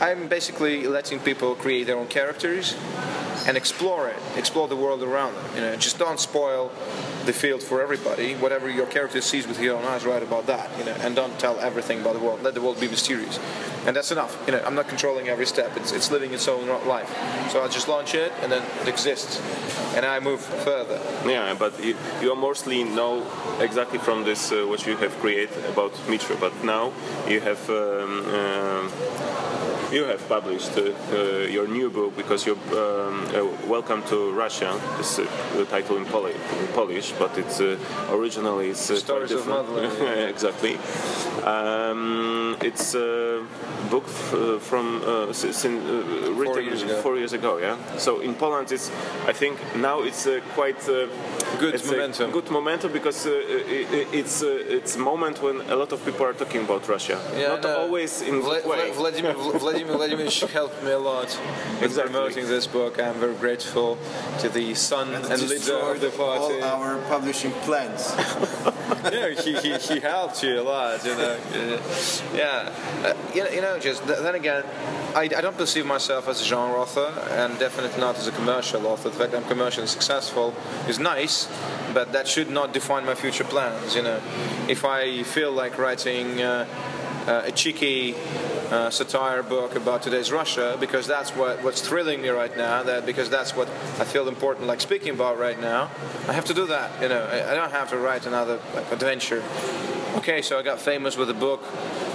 I'm 0.00 0.28
basically 0.28 0.86
letting 0.86 1.18
people 1.20 1.54
create 1.54 1.84
their 1.86 1.96
own 1.96 2.08
characters 2.08 2.76
and 3.46 3.56
explore 3.56 4.08
it, 4.08 4.18
explore 4.36 4.68
the 4.68 4.76
world 4.76 5.02
around 5.02 5.34
them. 5.34 5.44
You 5.54 5.60
know, 5.62 5.76
just 5.76 5.98
don't 5.98 6.20
spoil 6.20 6.70
the 7.26 7.32
field 7.32 7.62
for 7.62 7.82
everybody. 7.82 8.34
Whatever 8.34 8.68
your 8.68 8.86
character 8.86 9.20
sees 9.20 9.46
with 9.46 9.60
your 9.60 9.76
own 9.76 9.84
eyes, 9.84 10.04
write 10.04 10.22
about 10.22 10.46
that. 10.46 10.70
You 10.78 10.84
know, 10.84 10.96
and 11.00 11.14
don't 11.16 11.38
tell 11.38 11.58
everything 11.60 12.00
about 12.00 12.14
the 12.14 12.20
world. 12.20 12.42
Let 12.42 12.54
the 12.54 12.60
world 12.60 12.80
be 12.80 12.88
mysterious, 12.88 13.38
and 13.86 13.96
that's 13.96 14.10
enough. 14.10 14.42
You 14.46 14.52
know, 14.52 14.62
I'm 14.64 14.74
not 14.74 14.88
controlling 14.88 15.28
every 15.28 15.46
step. 15.46 15.76
It's 15.76 15.92
it's 15.92 16.10
living 16.10 16.32
its 16.32 16.48
own 16.48 16.66
life. 16.86 17.10
So 17.50 17.62
I 17.62 17.68
just 17.68 17.88
launch 17.88 18.14
it, 18.14 18.32
and 18.42 18.50
then 18.52 18.62
it 18.82 18.88
exists, 18.88 19.40
and 19.96 20.04
I 20.04 20.20
move 20.20 20.40
further. 20.40 21.00
Yeah, 21.26 21.54
but 21.54 21.72
you, 21.82 21.96
you 22.20 22.34
mostly 22.34 22.84
know 22.84 23.26
exactly 23.60 23.98
from 23.98 24.24
this 24.24 24.52
uh, 24.52 24.64
what 24.66 24.86
you 24.86 24.96
have 24.96 25.12
created 25.20 25.64
about 25.66 25.92
Metro, 26.08 26.36
but 26.36 26.52
now 26.64 26.92
you 27.28 27.40
have. 27.40 27.70
Um, 27.70 28.24
uh, 28.28 29.53
you 29.94 30.04
have 30.04 30.28
published 30.28 30.76
uh, 30.76 30.90
uh, 31.12 31.46
your 31.56 31.68
new 31.68 31.88
book 31.88 32.16
because 32.16 32.44
you're 32.44 32.56
um, 32.72 33.24
uh, 33.32 33.46
Welcome 33.68 34.02
to 34.04 34.32
Russia. 34.32 34.80
This 34.98 35.18
is 35.20 35.28
the 35.56 35.64
title 35.66 35.96
in, 35.96 36.04
Poli- 36.04 36.32
in, 36.32 36.66
Polish, 36.74 37.12
but 37.12 37.38
it's 37.38 37.60
originally 38.10 38.70
it's 38.70 38.98
Stories 38.98 39.30
of 39.30 39.46
Motherland. 39.46 39.92
Yeah. 40.04 40.34
exactly. 40.34 40.76
Um, 41.44 42.56
it's 42.60 42.94
a 42.94 43.44
book 43.90 44.06
from 44.60 45.00
written 45.00 46.44
four 46.44 46.60
years 46.60 46.82
ago. 46.82 47.02
Four 47.02 47.16
years 47.16 47.32
ago, 47.32 47.58
yeah. 47.58 47.76
So 47.96 48.20
in 48.20 48.34
Poland, 48.34 48.72
it's 48.72 48.90
I 49.26 49.32
think 49.32 49.58
now 49.76 50.02
it's 50.02 50.26
quite 50.54 50.80
good 51.58 51.74
it's 51.74 51.90
momentum. 51.90 52.30
good 52.32 52.50
momentum 52.50 52.92
because 52.92 53.26
it, 53.26 54.08
it's 54.12 54.42
it's 54.42 54.96
a 54.96 54.98
moment 54.98 55.42
when 55.42 55.60
a 55.70 55.76
lot 55.76 55.92
of 55.92 56.04
people 56.04 56.26
are 56.26 56.34
talking 56.34 56.62
about 56.64 56.88
Russia. 56.88 57.18
Yeah, 57.36 57.48
Not 57.48 57.62
no. 57.62 57.76
always 57.82 58.22
in 58.22 58.42
Vla- 58.42 58.64
way. 58.66 58.90
Vladimir, 58.92 59.34
Vladimir 59.34 59.83
Vladimirovich 59.86 60.48
helped 60.50 60.82
me 60.82 60.90
a 60.90 60.98
lot 60.98 61.26
with 61.26 61.82
Exactly. 61.82 62.12
promoting 62.12 62.46
this 62.46 62.66
book. 62.66 63.00
I'm 63.00 63.14
very 63.14 63.34
grateful 63.34 63.98
to 64.40 64.48
the 64.48 64.74
son 64.74 65.14
and, 65.14 65.24
leader 65.24 65.78
of 65.78 66.00
the 66.00 66.10
party. 66.10 66.60
all 66.60 66.82
our 66.82 66.98
publishing 67.08 67.52
plans. 67.66 68.14
yeah, 69.12 69.30
he, 69.30 69.54
he, 69.56 69.74
he 69.78 70.00
helped 70.00 70.42
you 70.42 70.60
a 70.60 70.62
lot, 70.62 71.04
you 71.04 71.14
know. 71.16 71.36
Yeah, 72.34 72.72
uh, 73.04 73.14
you, 73.34 73.44
know, 73.44 73.50
you 73.50 73.60
know, 73.60 73.78
just 73.78 74.06
th- 74.06 74.18
then 74.20 74.34
again, 74.34 74.64
I, 75.14 75.22
I 75.22 75.40
don't 75.40 75.56
perceive 75.56 75.86
myself 75.86 76.28
as 76.28 76.40
a 76.40 76.44
genre 76.44 76.80
author, 76.80 77.12
and 77.30 77.58
definitely 77.58 78.00
not 78.00 78.16
as 78.18 78.26
a 78.26 78.32
commercial 78.32 78.86
author. 78.86 79.10
The 79.10 79.16
fact 79.16 79.34
I'm 79.34 79.44
commercially 79.44 79.86
successful 79.86 80.54
is 80.88 80.98
nice, 80.98 81.48
but 81.92 82.12
that 82.12 82.26
should 82.26 82.50
not 82.50 82.72
define 82.72 83.04
my 83.06 83.14
future 83.14 83.44
plans. 83.44 83.94
You 83.94 84.02
know, 84.02 84.20
if 84.68 84.84
I 84.84 85.22
feel 85.22 85.52
like 85.52 85.78
writing 85.78 86.40
uh, 86.42 86.66
uh, 87.26 87.42
a 87.44 87.52
cheeky 87.52 88.14
uh, 88.70 88.90
satire 88.90 89.42
book 89.42 89.76
about 89.76 90.02
today's 90.02 90.32
Russia 90.32 90.76
because 90.80 91.06
that's 91.06 91.30
what, 91.30 91.62
what's 91.62 91.80
thrilling 91.80 92.22
me 92.22 92.28
right 92.28 92.56
now. 92.56 92.82
That 92.82 93.06
because 93.06 93.30
that's 93.30 93.54
what 93.54 93.68
I 93.98 94.04
feel 94.04 94.28
important, 94.28 94.66
like 94.66 94.80
speaking 94.80 95.10
about 95.10 95.38
right 95.38 95.60
now. 95.60 95.90
I 96.28 96.32
have 96.32 96.44
to 96.46 96.54
do 96.54 96.66
that. 96.66 97.02
You 97.02 97.08
know, 97.08 97.22
I, 97.24 97.52
I 97.52 97.54
don't 97.54 97.70
have 97.70 97.90
to 97.90 97.98
write 97.98 98.26
another 98.26 98.60
like, 98.74 98.90
adventure. 98.92 99.42
Okay, 100.16 100.42
so 100.42 100.58
I 100.58 100.62
got 100.62 100.80
famous 100.80 101.16
with 101.16 101.30
a 101.30 101.34
book 101.34 101.64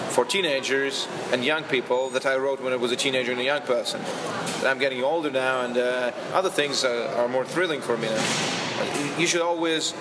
for 0.10 0.26
teenagers 0.26 1.08
and 1.32 1.46
young 1.46 1.64
people 1.64 2.10
that 2.10 2.26
I 2.26 2.36
wrote 2.38 2.62
when 2.62 2.74
I 2.74 2.78
was 2.78 2.92
a 2.92 2.96
teenager 2.96 3.32
and 3.32 3.40
a 3.40 3.44
young 3.44 3.62
person. 3.62 4.02
But 4.60 4.68
I'm 4.68 4.80
getting 4.80 5.04
older 5.04 5.30
now, 5.30 5.62
and 5.62 5.78
uh, 5.78 6.12
other 6.34 6.50
things 6.50 6.84
are, 6.84 7.08
are 7.16 7.28
more 7.28 7.46
thrilling 7.46 7.82
for 7.82 7.98
me 7.98 8.08
now. 8.08 9.16
You 9.18 9.28
should 9.28 9.42
always 9.42 9.94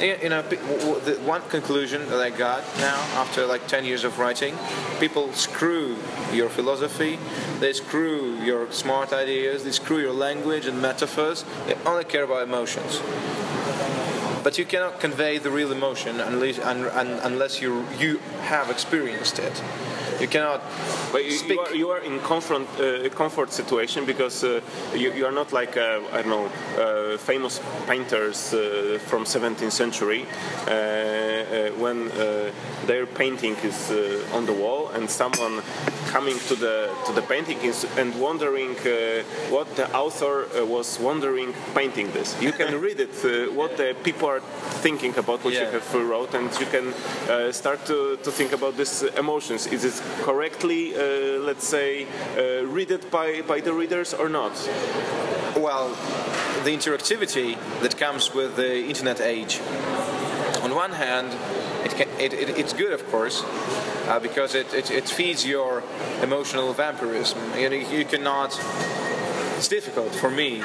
you 0.00 0.28
know, 0.28 0.42
the 0.42 1.18
one 1.24 1.42
conclusion 1.48 2.08
that 2.08 2.20
I 2.20 2.30
got 2.30 2.62
now 2.78 2.96
after 3.14 3.46
like 3.46 3.66
10 3.66 3.84
years 3.84 4.04
of 4.04 4.18
writing, 4.18 4.56
people 5.00 5.32
screw 5.32 5.96
your 6.32 6.48
philosophy, 6.48 7.18
they 7.60 7.72
screw 7.72 8.36
your 8.40 8.70
smart 8.72 9.12
ideas, 9.12 9.64
they 9.64 9.72
screw 9.72 9.98
your 9.98 10.12
language 10.12 10.66
and 10.66 10.80
metaphors. 10.80 11.44
They 11.66 11.74
only 11.86 12.04
care 12.04 12.24
about 12.24 12.42
emotions. 12.42 13.00
But 14.42 14.58
you 14.58 14.64
cannot 14.64 15.00
convey 15.00 15.38
the 15.38 15.50
real 15.50 15.72
emotion 15.72 16.20
unless, 16.20 16.58
un, 16.60 16.84
un, 16.84 17.08
unless 17.24 17.60
you 17.60 17.84
you 17.98 18.18
have 18.42 18.70
experienced 18.70 19.40
it. 19.40 19.60
You 20.20 20.28
cannot 20.28 20.62
But 21.12 21.24
you, 21.24 21.32
speak. 21.32 21.50
you, 21.50 21.60
are, 21.60 21.74
you 21.74 21.90
are 21.90 21.98
in 22.00 22.18
confront, 22.20 22.68
uh, 22.80 23.08
comfort 23.10 23.52
situation 23.52 24.04
because 24.06 24.42
uh, 24.44 24.60
you, 24.94 25.12
you 25.12 25.26
are 25.26 25.32
not 25.32 25.52
like 25.52 25.76
uh, 25.76 26.00
I 26.12 26.22
don't 26.22 26.30
know 26.30 26.46
uh, 26.82 27.18
famous 27.18 27.60
painters 27.86 28.54
uh, 28.54 28.98
from 29.06 29.24
17th 29.24 29.72
century 29.72 30.24
uh, 30.66 30.70
uh, 30.70 31.70
when 31.78 32.10
uh, 32.12 32.50
their 32.86 33.06
painting 33.06 33.56
is 33.62 33.90
uh, 33.90 34.36
on 34.36 34.46
the 34.46 34.52
wall 34.52 34.85
and 34.96 35.10
someone 35.10 35.62
coming 36.06 36.38
to 36.48 36.54
the 36.54 36.76
to 37.06 37.12
the 37.12 37.22
painting 37.22 37.58
and 38.00 38.08
wondering 38.20 38.72
uh, 38.78 39.22
what 39.54 39.66
the 39.76 39.86
author 39.94 40.36
uh, 40.46 40.64
was 40.64 40.98
wondering 40.98 41.54
painting 41.74 42.10
this. 42.12 42.28
You 42.40 42.52
can 42.52 42.80
read 42.86 43.00
it 43.00 43.14
uh, 43.24 43.52
what 43.52 43.76
the 43.76 43.94
people 44.02 44.28
are 44.28 44.42
thinking 44.82 45.16
about 45.18 45.44
what 45.44 45.54
you 45.54 45.66
have 45.76 45.94
wrote 45.94 46.34
and 46.34 46.48
you 46.60 46.66
can 46.66 46.86
uh, 47.28 47.52
start 47.52 47.84
to, 47.86 48.16
to 48.22 48.30
think 48.30 48.52
about 48.52 48.76
these 48.76 49.02
emotions. 49.02 49.66
Is 49.66 49.84
it 49.84 50.02
correctly, 50.22 50.94
uh, 50.94 51.40
let's 51.40 51.66
say, 51.66 52.06
uh, 52.36 52.66
read 52.66 52.90
it 52.90 53.10
by, 53.10 53.42
by 53.42 53.60
the 53.60 53.72
readers 53.72 54.14
or 54.14 54.28
not? 54.28 54.52
Well, 55.56 55.88
the 56.64 56.70
interactivity 56.70 57.56
that 57.80 57.96
comes 57.96 58.34
with 58.34 58.56
the 58.56 58.84
internet 58.84 59.20
age. 59.20 59.60
On 60.62 60.74
one 60.74 60.92
hand, 60.92 61.32
it 61.86 61.92
can, 61.92 62.08
it, 62.18 62.32
it, 62.32 62.58
it's 62.58 62.72
good, 62.72 62.92
of 62.92 63.08
course, 63.10 63.44
uh, 64.08 64.18
because 64.20 64.56
it, 64.56 64.74
it, 64.74 65.08
feeds 65.08 65.46
your 65.46 65.84
emotional 66.20 66.72
vampirism. 66.72 67.38
You, 67.56 67.70
know, 67.70 67.76
you 67.76 68.04
cannot. 68.04 68.58
It's 69.56 69.68
difficult 69.68 70.12
for 70.12 70.28
me 70.28 70.62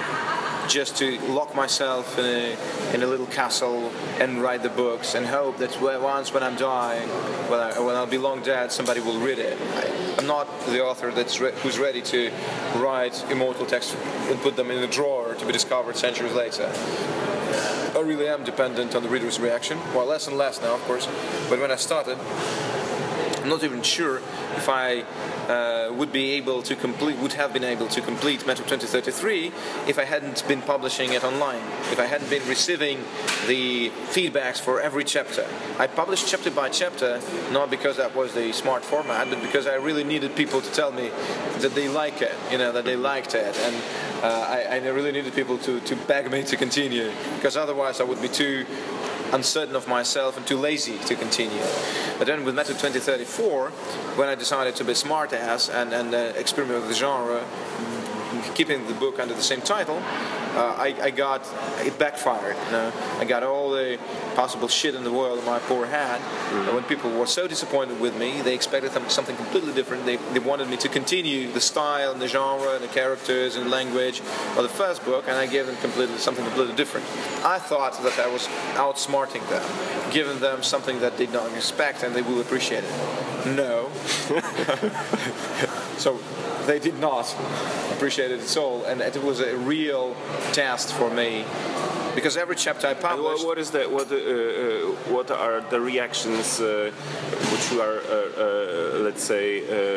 just 0.67 0.97
to 0.97 1.19
lock 1.27 1.53
myself 1.53 2.17
in 2.17 2.25
a, 2.25 2.93
in 2.95 3.03
a 3.03 3.07
little 3.07 3.27
castle 3.27 3.91
and 4.19 4.41
write 4.41 4.63
the 4.63 4.69
books 4.69 5.13
and 5.13 5.25
hope 5.27 5.57
that 5.57 5.79
once 5.79 6.33
when 6.33 6.41
I'm 6.41 6.55
dying, 6.55 7.07
when, 7.49 7.59
I, 7.59 7.79
when 7.79 7.95
I'll 7.95 8.07
be 8.07 8.17
long 8.17 8.41
dead, 8.41 8.71
somebody 8.71 8.99
will 8.99 9.19
read 9.19 9.37
it. 9.37 9.59
I, 9.61 10.15
I'm 10.17 10.27
not 10.27 10.47
the 10.67 10.83
author 10.83 11.11
that's 11.11 11.39
re- 11.39 11.53
who's 11.61 11.77
ready 11.77 12.01
to 12.01 12.31
write 12.77 13.23
immortal 13.29 13.67
texts 13.67 13.95
and 14.29 14.39
put 14.41 14.55
them 14.55 14.71
in 14.71 14.83
a 14.83 14.87
drawer 14.87 15.35
to 15.35 15.45
be 15.45 15.51
discovered 15.51 15.97
centuries 15.97 16.33
later. 16.33 16.71
I 18.01 18.03
really 18.03 18.27
am 18.27 18.43
dependent 18.43 18.95
on 18.95 19.03
the 19.03 19.09
reader's 19.09 19.39
reaction. 19.39 19.77
Well, 19.93 20.07
less 20.07 20.27
and 20.27 20.35
less 20.35 20.59
now, 20.59 20.73
of 20.73 20.81
course. 20.85 21.07
But 21.49 21.59
when 21.59 21.69
I 21.69 21.75
started, 21.75 22.17
I'm 23.43 23.47
not 23.47 23.63
even 23.63 23.83
sure 23.83 24.17
if 24.57 24.67
I 24.67 25.01
uh, 25.47 25.93
would 25.93 26.11
be 26.11 26.31
able 26.31 26.63
to 26.63 26.75
complete, 26.75 27.19
would 27.19 27.33
have 27.33 27.53
been 27.53 27.63
able 27.63 27.87
to 27.89 28.01
complete 28.01 28.47
Metro 28.47 28.65
2033 28.65 29.51
if 29.87 29.99
I 29.99 30.05
hadn't 30.05 30.47
been 30.47 30.63
publishing 30.63 31.13
it 31.13 31.23
online, 31.23 31.61
if 31.91 31.99
I 31.99 32.07
hadn't 32.07 32.31
been 32.31 32.47
receiving 32.47 32.97
the 33.45 33.91
feedbacks 34.09 34.59
for 34.59 34.81
every 34.81 35.03
chapter. 35.03 35.45
I 35.77 35.85
published 35.85 36.27
chapter 36.27 36.49
by 36.49 36.69
chapter, 36.69 37.21
not 37.51 37.69
because 37.69 37.97
that 37.97 38.15
was 38.15 38.33
the 38.33 38.51
smart 38.51 38.83
format, 38.83 39.29
but 39.29 39.43
because 39.43 39.67
I 39.67 39.75
really 39.75 40.03
needed 40.03 40.35
people 40.35 40.59
to 40.59 40.71
tell 40.71 40.91
me 40.91 41.11
that 41.59 41.75
they 41.75 41.87
like 41.87 42.23
it, 42.23 42.33
you 42.51 42.57
know, 42.57 42.71
that 42.71 42.85
they 42.85 42.95
liked 42.95 43.35
it, 43.35 43.55
and 43.59 43.75
I, 44.23 44.77
I 44.77 44.87
really 44.89 45.11
needed 45.11 45.33
people 45.33 45.57
to, 45.59 45.79
to 45.81 45.95
beg 45.95 46.31
me 46.31 46.43
to 46.43 46.57
continue, 46.57 47.11
because 47.35 47.57
otherwise 47.57 47.99
I 47.99 48.03
would 48.03 48.21
be 48.21 48.27
too 48.27 48.65
uncertain 49.33 49.75
of 49.75 49.87
myself 49.87 50.37
and 50.37 50.45
too 50.45 50.57
lazy 50.57 50.97
to 50.99 51.15
continue. 51.15 51.63
But 52.17 52.27
then 52.27 52.43
with 52.43 52.55
Metro 52.55 52.73
2034, 52.73 53.69
when 54.17 54.27
I 54.27 54.35
decided 54.35 54.75
to 54.75 54.83
be 54.83 54.93
smart 54.93 55.33
ass 55.33 55.69
and, 55.69 55.93
and 55.93 56.13
uh, 56.13 56.33
experiment 56.35 56.81
with 56.81 56.89
the 56.89 56.95
genre, 56.95 57.43
keeping 58.55 58.85
the 58.87 58.93
book 58.93 59.19
under 59.19 59.33
the 59.33 59.41
same 59.41 59.61
title, 59.61 59.97
uh, 60.55 60.75
I, 60.77 60.95
I 61.01 61.09
got 61.11 61.47
it 61.85 61.97
backfired. 61.97 62.55
You 62.65 62.71
know, 62.71 62.93
I 63.19 63.25
got 63.25 63.43
all 63.43 63.71
the 63.71 63.97
possible 64.35 64.67
shit 64.67 64.95
in 64.95 65.03
the 65.03 65.11
world 65.11 65.39
in 65.39 65.45
my 65.45 65.59
poor 65.59 65.85
hand. 65.85 66.21
And 66.67 66.75
when 66.75 66.83
people 66.83 67.11
were 67.11 67.25
so 67.25 67.47
disappointed 67.47 67.99
with 67.99 68.17
me, 68.17 68.41
they 68.41 68.53
expected 68.53 68.91
something 69.09 69.35
completely 69.35 69.73
different. 69.73 70.05
They, 70.05 70.17
they 70.17 70.39
wanted 70.39 70.69
me 70.69 70.77
to 70.77 70.89
continue 70.89 71.51
the 71.51 71.61
style 71.61 72.11
and 72.11 72.21
the 72.21 72.27
genre 72.27 72.75
and 72.75 72.83
the 72.83 72.89
characters 72.89 73.55
and 73.55 73.69
language 73.69 74.19
of 74.19 74.63
the 74.63 74.69
first 74.69 75.03
book, 75.05 75.25
and 75.27 75.37
I 75.37 75.47
gave 75.47 75.67
them 75.67 75.77
completely 75.77 76.17
something 76.17 76.45
completely 76.45 76.75
different. 76.75 77.05
I 77.45 77.59
thought 77.59 78.01
that 78.03 78.19
I 78.19 78.27
was 78.27 78.47
outsmarting 78.75 79.47
them, 79.49 80.11
giving 80.11 80.39
them 80.39 80.63
something 80.63 80.99
that 80.99 81.17
they 81.17 81.25
don't 81.25 81.55
expect 81.55 82.03
and 82.03 82.13
they 82.13 82.21
will 82.21 82.41
appreciate 82.41 82.83
it. 82.83 83.45
No. 83.45 83.80
so 85.97 86.19
they 86.65 86.79
did 86.79 86.99
not 86.99 87.33
appreciate 87.91 88.31
it 88.31 88.41
at 88.41 88.57
all, 88.57 88.83
and 88.85 89.01
it 89.01 89.23
was 89.23 89.39
a 89.39 89.55
real 89.57 90.15
test 90.53 90.93
for 90.93 91.09
me 91.09 91.45
because 92.15 92.37
every 92.37 92.55
chapter 92.55 92.87
I 92.87 92.91
And 92.91 93.21
what, 93.23 93.57
is 93.57 93.71
the 93.71 93.83
what 93.83 94.11
uh, 94.11 94.15
uh, 94.15 95.13
what 95.13 95.31
are 95.31 95.61
the 95.61 95.79
reactions 95.79 96.59
uh, 96.59 96.91
which 97.51 97.71
you 97.71 97.81
are 97.81 97.99
uh, 97.99 98.13
uh, 98.43 98.99
let's 99.05 99.23
say 99.23 99.45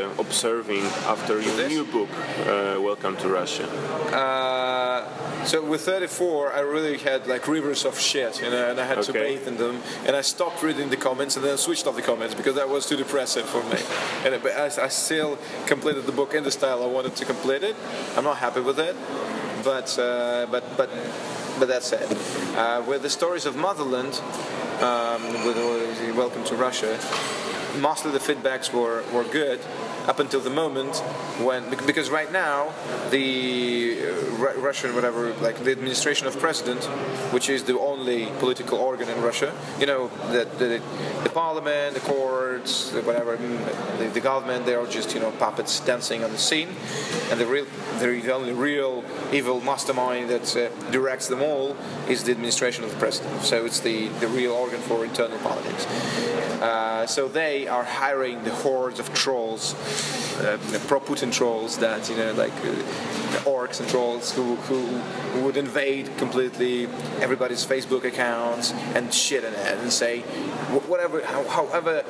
uh, 0.05 0.09
observing 0.19 0.85
after 1.07 1.41
your 1.41 1.57
This? 1.57 1.71
new 1.73 1.85
book 1.85 2.09
uh, 2.47 2.81
Welcome 2.81 3.17
to 3.19 3.29
Russia? 3.29 3.67
Uh, 4.15 5.45
so 5.45 5.63
with 5.65 5.83
34, 5.83 6.53
I 6.53 6.61
really 6.61 6.99
had 6.99 7.27
like 7.27 7.47
rivers 7.49 7.85
of 7.85 7.99
shit, 7.99 8.41
you 8.43 8.51
know, 8.51 8.71
and 8.71 8.81
I 8.81 8.87
had 8.87 9.03
to 9.03 9.13
bathe 9.13 9.47
in 9.47 9.57
them. 9.57 9.83
And 10.07 10.17
I 10.17 10.23
stopped 10.23 10.63
reading 10.63 10.91
the 10.91 10.97
comments 10.97 11.37
and 11.37 11.45
then 11.45 11.59
switched 11.59 11.87
off 11.87 11.97
the 11.97 12.03
comments 12.03 12.35
because 12.35 12.55
that 12.55 12.69
was 12.69 12.87
too 12.87 12.97
depressive 12.97 13.47
for 13.47 13.63
me. 13.65 13.81
And 14.25 14.43
but 14.43 14.53
I, 14.53 14.67
I 14.87 14.89
still 14.89 15.37
completed 15.67 16.07
the 16.07 16.13
book 16.13 16.35
in 16.35 16.45
the 16.45 16.51
style 16.51 16.83
I 16.83 16.87
wanted 16.87 17.15
to 17.17 17.25
complete 17.25 17.63
it. 17.63 17.77
I'm 18.17 18.25
not 18.25 18.39
happy 18.39 18.61
with 18.61 18.79
it, 18.79 18.97
but 19.63 19.99
uh, 19.99 20.47
but 20.51 20.65
but 20.79 20.89
but 21.59 21.69
that's 21.69 21.93
it. 21.93 22.11
Uh, 22.57 22.83
with 22.87 23.03
the 23.03 23.11
stories 23.11 23.47
of 23.47 23.57
Motherland, 23.57 24.21
um, 24.81 25.23
with 25.47 25.57
uh, 25.57 26.15
Welcome 26.15 26.45
to 26.45 26.57
Russia, 26.57 26.99
mostly 27.79 28.11
the 28.11 28.19
feedbacks 28.19 28.73
were, 28.73 29.05
were 29.13 29.25
good 29.25 29.61
up 30.07 30.19
until 30.19 30.41
the 30.41 30.51
moment 30.51 30.97
when 31.41 31.69
because 31.87 32.11
right 32.11 32.31
now 32.31 32.73
the 33.11 33.99
uh, 34.03 34.61
Russian 34.61 34.95
whatever 34.95 35.33
like 35.35 35.57
the 35.65 35.73
administration 35.73 36.27
of 36.27 36.39
president 36.39 36.85
which 37.33 37.49
is 37.49 37.65
the 37.65 37.79
only 38.05 38.27
political 38.39 38.79
organ 38.79 39.09
in 39.09 39.21
Russia. 39.23 39.53
You 39.81 39.87
know 39.87 40.09
the 40.31 40.45
the, 40.59 40.83
the 41.23 41.31
parliament 41.31 41.95
the 41.95 42.01
courts 42.01 42.91
the 42.91 43.03
whatever 43.03 43.37
mm, 43.37 43.99
the, 43.99 44.09
the 44.09 44.21
government 44.21 44.67
they're 44.67 44.81
all 44.81 44.87
just 44.87 45.15
you 45.15 45.21
know 45.21 45.31
puppets 45.33 45.81
dancing 45.81 46.23
on 46.25 46.31
the 46.33 46.39
scene. 46.39 46.69
And 47.31 47.41
the 47.41 47.47
real 47.47 47.67
the 47.99 48.33
only 48.33 48.53
real 48.53 49.05
evil 49.33 49.61
mastermind 49.61 50.29
that 50.31 50.57
uh, 50.57 50.69
directs 50.91 51.29
them 51.29 51.43
all 51.43 51.77
is 52.09 52.25
the 52.25 52.33
administration 52.33 52.85
of 52.85 52.91
the 52.91 52.97
president. 52.97 53.43
So 53.43 53.65
it's 53.65 53.81
the 53.81 54.09
the 54.21 54.29
real 54.29 54.53
organ 54.53 54.81
for 54.81 55.05
internal 55.05 55.39
politics. 55.39 55.87
Uh, 56.61 57.07
so 57.07 57.29
they 57.29 57.69
are 57.69 57.85
hiring 57.85 58.43
the 58.45 58.51
hordes 58.51 58.99
of 58.99 59.13
trolls, 59.13 59.75
uh, 60.41 60.57
pro-Putin 60.87 61.31
trolls 61.31 61.79
that 61.79 62.09
you 62.09 62.17
know, 62.17 62.33
like 62.33 62.53
uh, 62.65 63.45
orcs 63.45 63.81
and 63.81 63.89
trolls 63.89 64.33
who, 64.35 64.57
who 64.57 65.43
would 65.45 65.57
invade 65.57 66.17
completely 66.17 66.85
everybody's 67.21 67.65
Facebook 67.67 67.94
accounts 68.03 68.73
and 68.73 69.15
shit 69.15 69.45
in 69.45 69.53
it 69.53 69.79
and 69.79 69.93
say 69.93 70.21
whatever, 70.89 71.23
however 71.25 72.03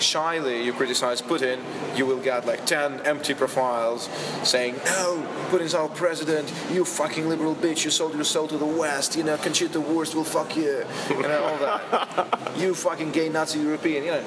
shyly 0.00 0.64
you 0.64 0.72
criticize 0.72 1.20
Putin, 1.20 1.60
you 1.96 2.06
will 2.06 2.20
get 2.20 2.46
like 2.46 2.64
10 2.66 3.00
empty 3.00 3.34
profiles 3.34 4.08
saying, 4.42 4.74
No, 4.86 5.26
Putin's 5.50 5.74
our 5.74 5.88
president, 5.88 6.52
you 6.70 6.84
fucking 6.84 7.28
liberal 7.28 7.54
bitch, 7.54 7.84
you 7.84 7.90
sold 7.90 8.14
your 8.14 8.24
soul 8.24 8.48
to 8.48 8.56
the 8.56 8.66
West, 8.66 9.16
you 9.16 9.24
know, 9.24 9.36
Conchita 9.36 9.80
Wurst 9.80 10.14
will 10.14 10.24
fuck 10.24 10.56
you, 10.56 10.84
you 11.10 11.22
know, 11.22 11.44
all 11.44 11.58
that. 11.58 12.52
you 12.56 12.74
fucking 12.74 13.12
gay 13.12 13.28
Nazi 13.28 13.60
European, 13.60 14.04
you 14.04 14.10
know. 14.12 14.24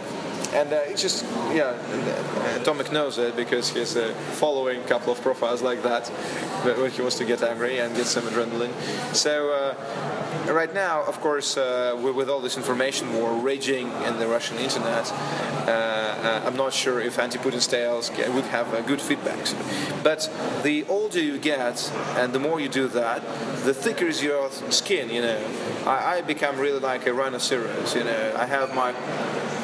And 0.54 0.72
uh, 0.72 0.82
it's 0.86 1.02
just, 1.02 1.24
yeah, 1.54 1.74
Tomek 2.64 2.92
knows 2.92 3.18
it 3.18 3.36
because 3.36 3.70
he's 3.70 3.96
uh, 3.98 4.14
following 4.34 4.82
a 4.82 4.84
couple 4.86 5.12
of 5.12 5.22
profiles 5.22 5.62
like 5.62 5.84
that 5.84 6.08
when 6.64 6.92
he 6.92 7.02
wants 7.02 7.18
to 7.18 7.26
get 7.26 7.42
angry 7.42 7.80
and 7.80 7.96
get 7.96 8.06
some 8.06 8.24
adrenaline. 8.24 8.74
So, 9.14 9.50
uh, 9.52 10.52
right 10.54 10.74
now, 10.74 11.04
of 11.04 11.20
course, 11.22 11.58
uh, 11.58 11.98
with, 12.02 12.30
all 12.30 12.42
this 12.42 12.58
information 12.58 13.14
war 13.14 13.34
raging 13.34 13.92
in 14.04 14.20
the 14.20 14.28
Russian 14.28 14.58
internet, 14.58 15.12
uh, 15.12 15.72
uh, 15.72 16.44
I'm 16.46 16.56
not 16.56 16.74
sure 16.74 17.00
if 17.02 17.20
anti-Putin 17.20 17.62
styles 17.62 18.10
would 18.12 18.46
have 18.46 18.70
good 18.86 19.00
feedbacks. 19.00 19.54
But 20.04 20.30
the 20.64 20.86
older 20.86 21.20
you 21.20 21.38
get 21.38 21.92
and 22.18 22.34
the 22.34 22.40
more 22.40 22.60
you 22.60 22.70
do 22.70 22.88
that, 22.90 23.22
the 23.64 23.74
thicker 23.74 24.06
is 24.06 24.22
your 24.22 24.52
skin. 24.70 25.10
You 25.10 25.22
know, 25.22 25.52
I, 25.86 26.18
I 26.18 26.22
become 26.22 26.58
really 26.58 26.80
like 26.80 27.08
a 27.08 27.14
rhinoceros. 27.14 27.96
You 27.96 28.04
know, 28.04 28.36
I 28.38 28.46
have 28.46 28.76
my 28.76 28.94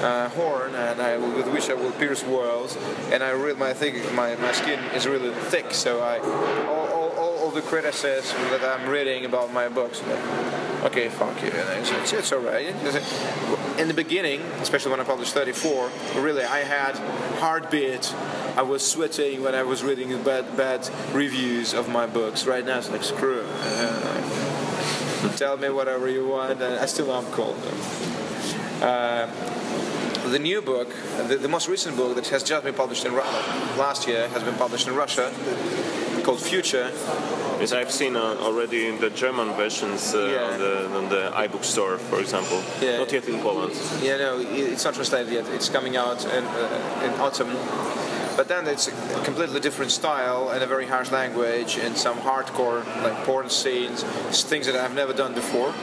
uh, 0.01 0.29
horn 0.29 0.75
and 0.75 1.01
I, 1.01 1.17
with 1.17 1.47
which 1.47 1.69
I 1.69 1.73
will 1.73 1.91
pierce 1.91 2.23
worlds, 2.23 2.77
and 3.11 3.23
I 3.23 3.31
really 3.31 3.59
my 3.59 3.73
thing, 3.73 4.15
my, 4.15 4.35
my 4.35 4.51
skin 4.51 4.79
is 4.95 5.07
really 5.07 5.33
thick. 5.33 5.73
So 5.73 6.01
I 6.01 6.19
all, 6.19 6.87
all, 6.87 7.09
all, 7.11 7.37
all 7.39 7.51
the 7.51 7.61
criticism 7.61 8.39
that 8.49 8.63
I'm 8.63 8.89
reading 8.89 9.25
about 9.25 9.51
my 9.51 9.67
books. 9.67 10.01
Okay, 10.83 11.09
fuck 11.09 11.41
you. 11.41 11.49
And 11.49 11.81
it's, 11.81 11.91
it's, 11.91 12.13
it's 12.13 12.31
alright. 12.33 12.67
In 13.77 13.87
the 13.87 13.93
beginning, 13.93 14.41
especially 14.61 14.91
when 14.91 15.01
I 15.01 15.03
published 15.03 15.33
34, 15.33 15.91
really 16.15 16.43
I 16.43 16.59
had 16.59 16.95
heartbeat. 17.39 18.13
I 18.55 18.61
was 18.61 18.85
sweating 18.85 19.43
when 19.43 19.55
I 19.55 19.63
was 19.63 19.83
reading 19.83 20.09
bad 20.23 20.57
bad 20.57 20.89
reviews 21.13 21.73
of 21.73 21.89
my 21.89 22.05
books. 22.07 22.45
Right 22.45 22.65
now 22.65 22.77
it's 22.77 22.89
like 22.89 23.03
screw. 23.03 23.45
Uh, 23.45 25.35
tell 25.35 25.57
me 25.57 25.69
whatever 25.69 26.09
you 26.09 26.27
want, 26.27 26.61
and 26.61 26.79
I 26.79 26.85
still 26.85 27.11
am 27.11 27.25
cold. 27.31 27.57
Uh, 28.81 29.27
the 30.29 30.39
new 30.39 30.61
book, 30.61 30.87
the, 31.27 31.37
the 31.37 31.47
most 31.47 31.67
recent 31.67 31.95
book 31.97 32.15
that 32.15 32.27
has 32.27 32.43
just 32.43 32.63
been 32.63 32.73
published 32.75 33.05
in 33.05 33.13
Ru- 33.13 33.21
last 33.77 34.07
year, 34.07 34.27
has 34.29 34.43
been 34.43 34.55
published 34.55 34.87
in 34.87 34.95
Russia, 34.95 35.31
called 36.23 36.41
Future. 36.41 36.91
Yes, 37.59 37.73
I've 37.73 37.91
seen 37.91 38.15
uh, 38.15 38.21
already 38.39 38.91
the 38.97 39.09
German 39.09 39.53
versions 39.55 40.13
uh, 40.15 40.19
Yeah. 40.19 40.53
on 40.53 40.59
the 40.59 40.97
on 40.97 41.09
the 41.09 41.31
iBook 41.47 41.63
store, 41.63 41.97
for 41.97 42.19
example. 42.19 42.61
Yeah. 42.81 42.97
Not 42.99 43.11
yet 43.11 43.27
in 43.27 43.39
Poland. 43.41 43.73
Yeah, 44.01 44.17
no, 44.17 44.39
it's 44.39 44.85
not 44.85 44.93
translated 44.93 45.33
yet. 45.33 45.45
It's 45.53 45.69
coming 45.69 45.97
out 45.97 46.23
in, 46.25 46.43
uh, 46.45 47.03
in 47.05 47.11
autumn. 47.19 47.49
But 48.37 48.47
then 48.47 48.67
it's 48.67 48.87
a 48.87 48.91
completely 49.25 49.59
different 49.59 49.91
style 49.91 50.49
and 50.53 50.63
a 50.63 50.67
very 50.67 50.85
harsh 50.85 51.11
language 51.11 51.77
and 51.77 51.97
some 51.97 52.17
hardcore 52.19 52.85
like 53.03 53.25
porn 53.25 53.49
scenes, 53.49 54.03
things 54.43 54.65
that 54.67 54.75
I've 54.75 54.95
never 54.95 55.11
done 55.11 55.33
before. 55.33 55.73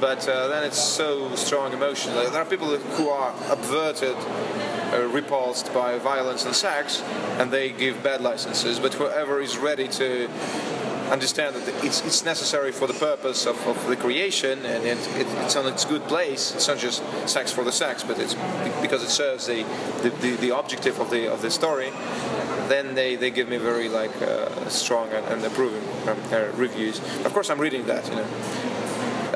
But 0.00 0.26
uh, 0.28 0.48
then 0.48 0.64
it's 0.64 0.82
so 0.82 1.34
strong 1.34 1.72
emotion. 1.72 2.14
Like, 2.14 2.30
there 2.30 2.40
are 2.40 2.46
people 2.46 2.68
who 2.68 3.08
are 3.10 3.34
subverted, 3.48 4.16
uh, 4.16 5.06
repulsed 5.12 5.72
by 5.74 5.98
violence 5.98 6.44
and 6.46 6.54
sex, 6.54 7.02
and 7.38 7.50
they 7.50 7.70
give 7.70 8.02
bad 8.02 8.20
licenses. 8.20 8.78
But 8.78 8.94
whoever 8.94 9.40
is 9.40 9.58
ready 9.58 9.88
to 9.88 10.28
understand 11.10 11.56
that 11.56 11.84
it's, 11.84 12.04
it's 12.06 12.24
necessary 12.24 12.72
for 12.72 12.86
the 12.86 12.94
purpose 12.94 13.46
of, 13.46 13.56
of 13.66 13.86
the 13.88 13.96
creation 13.96 14.64
and 14.64 14.84
it, 14.84 14.98
it, 15.16 15.26
it's 15.42 15.56
on 15.56 15.66
its 15.66 15.84
good 15.84 16.02
place. 16.04 16.54
It's 16.54 16.68
not 16.68 16.78
just 16.78 17.02
sex 17.28 17.52
for 17.52 17.64
the 17.64 17.72
sex, 17.72 18.04
but 18.04 18.18
it's 18.18 18.34
because 18.80 19.02
it 19.02 19.10
serves 19.10 19.46
the, 19.46 19.64
the, 20.02 20.10
the, 20.10 20.36
the 20.36 20.56
objective 20.56 21.00
of 21.00 21.10
the 21.10 21.30
of 21.30 21.42
the 21.42 21.50
story. 21.50 21.90
Then 22.68 22.94
they, 22.94 23.16
they 23.16 23.30
give 23.30 23.48
me 23.48 23.56
very 23.56 23.88
like 23.88 24.14
uh, 24.22 24.68
strong 24.68 25.08
and, 25.08 25.26
and 25.26 25.44
approving 25.44 25.82
um, 26.08 26.18
uh, 26.32 26.52
reviews. 26.54 27.00
Of 27.24 27.32
course, 27.32 27.50
I'm 27.50 27.60
reading 27.60 27.86
that, 27.86 28.08
you 28.08 28.14
know. 28.14 28.26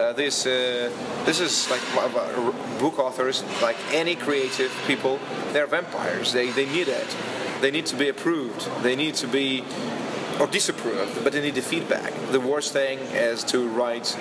Uh, 0.05 0.12
this 0.12 0.45
uh, 0.45 0.90
this 1.25 1.40
is 1.40 1.71
like 1.71 1.81
book 2.79 2.99
authors, 2.99 3.43
like 3.62 3.77
any 3.90 4.14
creative 4.14 4.71
people, 4.87 5.19
they're 5.55 5.67
vampires. 5.67 6.35
They 6.35 6.51
they 6.51 6.67
need 6.67 6.88
it. 6.88 7.17
They 7.62 7.71
need 7.71 7.87
to 7.87 7.97
be 7.97 8.11
approved. 8.11 8.69
They 8.83 8.97
need 8.97 9.14
to 9.14 9.27
be 9.27 9.64
or 10.38 10.47
disapproved, 10.47 11.25
but 11.25 11.33
they 11.33 11.40
need 11.40 11.55
the 11.55 11.62
feedback. 11.62 12.12
The 12.33 12.40
worst 12.40 12.75
thing 12.75 12.99
is 13.14 13.45
to 13.45 13.67
write 13.67 14.19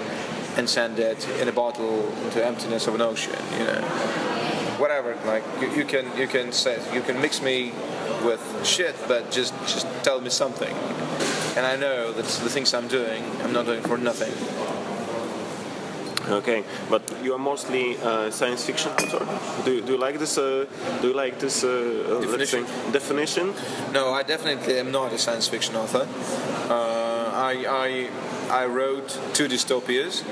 and 0.55 0.69
send 0.69 0.99
it 0.99 1.27
in 1.41 1.49
a 1.49 1.51
bottle 1.51 2.07
into 2.23 2.45
emptiness 2.45 2.87
of 2.87 2.95
an 2.95 3.01
ocean. 3.01 3.43
You 3.59 3.65
know, 3.65 3.81
whatever. 4.79 5.17
Like 5.25 5.43
you, 5.59 5.69
you 5.79 5.83
can 5.83 6.05
you 6.17 6.27
can 6.27 6.53
say 6.53 6.79
you 6.93 7.01
can 7.01 7.19
mix 7.19 7.41
me 7.41 7.73
with 8.23 8.41
shit, 8.63 8.95
but 9.09 9.31
just 9.31 9.53
just 9.67 9.85
tell 10.01 10.21
me 10.21 10.29
something. 10.29 10.73
And 11.57 11.65
I 11.65 11.75
know 11.75 12.13
that 12.13 12.23
the 12.23 12.49
things 12.49 12.73
I'm 12.73 12.87
doing, 12.87 13.21
I'm 13.41 13.51
not 13.51 13.65
doing 13.65 13.81
for 13.81 13.97
nothing. 13.97 14.33
Okay, 16.29 16.63
but 16.89 17.01
you 17.21 17.33
are 17.33 17.37
mostly 17.37 17.97
uh, 17.97 18.31
science 18.31 18.63
fiction 18.65 18.91
author. 18.91 19.25
Do, 19.65 19.81
do 19.81 19.91
you 19.93 19.97
like 19.97 20.19
this? 20.19 20.37
Uh, 20.37 20.65
do 21.01 21.09
you 21.09 21.13
like 21.13 21.37
this 21.37 21.63
uh, 21.65 21.67
uh, 21.67 22.21
Definition. 22.21 22.63
definition? 22.93 23.53
No, 23.91 24.13
I 24.13 24.23
definitely 24.23 24.79
am 24.79 24.91
not 24.91 25.11
a 25.11 25.17
science 25.17 25.49
fiction 25.49 25.75
author. 25.75 26.07
Uh, 26.69 27.29
I, 27.33 28.09
I, 28.49 28.61
I 28.63 28.65
wrote 28.67 29.19
two 29.33 29.49
dystopias. 29.49 30.23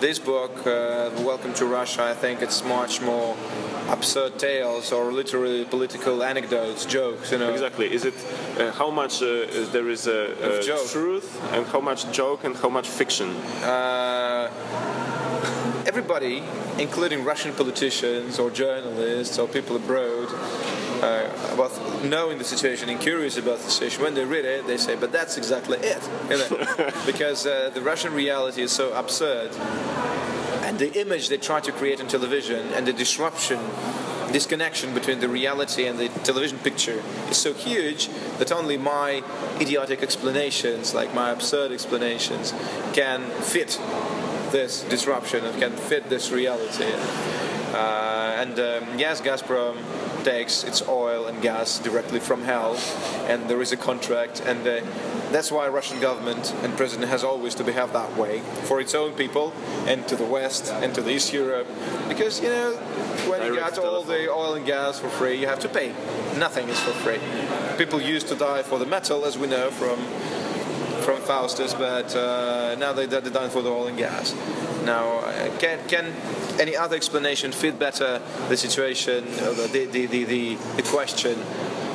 This 0.00 0.18
book, 0.18 0.66
uh, 0.66 1.10
Welcome 1.18 1.52
to 1.54 1.66
Russia, 1.66 2.04
I 2.04 2.14
think 2.14 2.40
it's 2.40 2.64
much 2.64 3.02
more 3.02 3.36
absurd 3.88 4.38
tales 4.38 4.92
or 4.92 5.12
literally 5.12 5.64
political 5.66 6.22
anecdotes, 6.22 6.86
jokes. 6.86 7.32
You 7.32 7.38
know. 7.38 7.52
Exactly. 7.52 7.92
Is 7.92 8.06
it 8.06 8.14
uh, 8.58 8.72
how 8.72 8.90
much 8.90 9.22
uh, 9.22 9.46
there 9.72 9.90
is 9.90 10.06
a, 10.06 10.60
a 10.60 10.88
truth 10.88 11.38
and 11.52 11.66
how 11.66 11.80
much 11.80 12.10
joke 12.12 12.44
and 12.44 12.56
how 12.56 12.70
much 12.70 12.88
fiction? 12.88 13.28
Uh, 13.62 14.50
everybody, 15.86 16.42
including 16.78 17.22
Russian 17.22 17.52
politicians 17.52 18.38
or 18.38 18.50
journalists 18.50 19.38
or 19.38 19.48
people 19.48 19.76
abroad, 19.76 20.28
uh, 21.02 21.28
about 21.52 21.72
knowing 22.02 22.38
the 22.38 22.44
situation 22.44 22.88
and 22.88 23.00
curious 23.00 23.36
about 23.36 23.58
the 23.58 23.70
situation, 23.70 24.02
when 24.02 24.14
they 24.14 24.24
read 24.24 24.44
it, 24.44 24.66
they 24.66 24.76
say, 24.76 24.96
"But 24.96 25.12
that's 25.12 25.36
exactly 25.36 25.78
it," 25.78 26.02
you 26.30 26.38
know? 26.38 26.90
because 27.06 27.46
uh, 27.46 27.70
the 27.72 27.82
Russian 27.82 28.12
reality 28.14 28.62
is 28.62 28.72
so 28.72 28.92
absurd, 28.92 29.52
and 30.62 30.78
the 30.78 30.92
image 31.00 31.28
they 31.28 31.36
try 31.36 31.60
to 31.60 31.72
create 31.72 32.00
on 32.00 32.08
television 32.08 32.72
and 32.74 32.86
the 32.86 32.92
disruption. 32.92 33.60
Disconnection 34.32 34.94
between 34.94 35.18
the 35.18 35.28
reality 35.28 35.86
and 35.86 35.98
the 35.98 36.08
television 36.22 36.56
picture 36.58 37.02
is 37.28 37.36
so 37.36 37.52
huge 37.52 38.08
that 38.38 38.52
only 38.52 38.78
my 38.78 39.24
idiotic 39.60 40.04
explanations, 40.04 40.94
like 40.94 41.12
my 41.12 41.30
absurd 41.30 41.72
explanations, 41.72 42.54
can 42.92 43.22
fit 43.42 43.80
this 44.50 44.82
disruption 44.84 45.44
and 45.44 45.58
can 45.60 45.72
fit 45.72 46.08
this 46.08 46.30
reality. 46.30 46.92
Uh, 47.72 48.34
and 48.38 48.58
um, 48.58 48.98
yes, 48.98 49.20
Gazprom 49.20 49.76
takes 50.24 50.64
its 50.64 50.86
oil 50.88 51.26
and 51.26 51.40
gas 51.40 51.78
directly 51.78 52.20
from 52.20 52.42
hell, 52.42 52.76
and 53.28 53.48
there 53.48 53.62
is 53.62 53.72
a 53.72 53.76
contract, 53.76 54.42
and 54.44 54.66
uh, 54.66 54.80
that's 55.30 55.52
why 55.52 55.68
Russian 55.68 56.00
government 56.00 56.52
and 56.62 56.76
president 56.76 57.08
has 57.10 57.22
always 57.22 57.54
to 57.54 57.64
behave 57.64 57.92
that 57.92 58.16
way 58.16 58.40
for 58.64 58.80
its 58.80 58.94
own 58.94 59.12
people 59.12 59.52
and 59.86 60.06
to 60.08 60.16
the 60.16 60.24
West 60.24 60.72
and 60.72 60.94
to 60.94 61.00
the 61.00 61.10
East 61.10 61.32
Europe, 61.32 61.68
because 62.08 62.40
you 62.42 62.48
know 62.48 62.72
when 63.28 63.46
you 63.46 63.56
got 63.56 63.78
all 63.78 64.02
the 64.02 64.30
oil 64.30 64.54
and 64.54 64.66
gas 64.66 64.98
for 64.98 65.08
free, 65.08 65.38
you 65.38 65.46
have 65.46 65.60
to 65.60 65.68
pay. 65.68 65.94
Nothing 66.36 66.68
is 66.68 66.78
for 66.80 66.90
free. 66.90 67.20
People 67.78 68.00
used 68.00 68.28
to 68.28 68.34
die 68.34 68.62
for 68.62 68.78
the 68.78 68.86
metal, 68.86 69.24
as 69.24 69.38
we 69.38 69.46
know 69.46 69.70
from 69.70 69.98
from 71.00 71.20
Faustus, 71.20 71.74
but 71.74 72.14
uh, 72.14 72.76
now 72.78 72.92
they, 72.92 73.06
they're 73.06 73.20
done 73.20 73.50
for 73.50 73.62
the 73.62 73.70
oil 73.70 73.86
and 73.86 73.98
gas. 73.98 74.34
Now, 74.84 75.18
uh, 75.18 75.58
can, 75.58 75.86
can 75.88 76.12
any 76.58 76.76
other 76.76 76.96
explanation 76.96 77.52
fit 77.52 77.78
better 77.78 78.20
the 78.48 78.56
situation, 78.56 79.24
uh, 79.40 79.52
the, 79.52 79.88
the, 79.90 80.06
the, 80.06 80.24
the, 80.24 80.54
the 80.54 80.82
question 80.82 81.38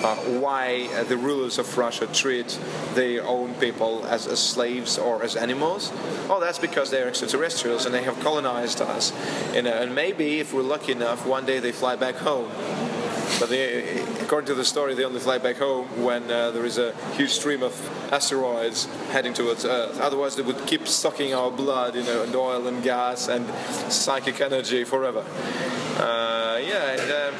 uh, 0.03 0.15
why 0.39 0.87
uh, 0.93 1.03
the 1.03 1.17
rulers 1.17 1.57
of 1.57 1.77
Russia 1.77 2.05
treat 2.07 2.59
their 2.93 3.25
own 3.25 3.53
people 3.55 4.05
as, 4.05 4.27
as 4.27 4.39
slaves 4.39 4.97
or 4.97 5.23
as 5.23 5.35
animals? 5.35 5.91
Oh, 6.29 6.39
that's 6.39 6.59
because 6.59 6.91
they're 6.91 7.07
extraterrestrials 7.07 7.85
and 7.85 7.93
they 7.93 8.03
have 8.03 8.19
colonized 8.19 8.81
us. 8.81 9.11
Know, 9.53 9.71
and 9.71 9.95
maybe 9.95 10.39
if 10.39 10.53
we're 10.53 10.61
lucky 10.61 10.91
enough, 10.91 11.25
one 11.25 11.45
day 11.45 11.59
they 11.59 11.71
fly 11.71 11.95
back 11.95 12.15
home. 12.15 12.51
But 13.39 13.49
they, 13.49 13.99
according 14.21 14.47
to 14.47 14.55
the 14.55 14.63
story, 14.63 14.95
they 14.95 15.03
only 15.03 15.19
fly 15.19 15.37
back 15.37 15.57
home 15.57 15.87
when 16.03 16.31
uh, 16.31 16.51
there 16.51 16.65
is 16.65 16.77
a 16.77 16.95
huge 17.17 17.31
stream 17.31 17.63
of 17.63 17.73
asteroids 18.13 18.85
heading 19.11 19.33
towards 19.33 19.65
Earth. 19.65 19.99
Otherwise, 19.99 20.35
they 20.35 20.41
would 20.41 20.65
keep 20.65 20.87
sucking 20.87 21.33
our 21.33 21.51
blood, 21.51 21.95
you 21.95 22.03
know, 22.03 22.23
and 22.23 22.33
oil 22.35 22.65
and 22.67 22.81
gas 22.81 23.27
and 23.27 23.45
psychic 23.91 24.39
energy 24.39 24.85
forever. 24.85 25.25
Uh, 25.97 26.59
yeah, 26.63 26.91
and, 26.91 27.11
um, 27.11 27.33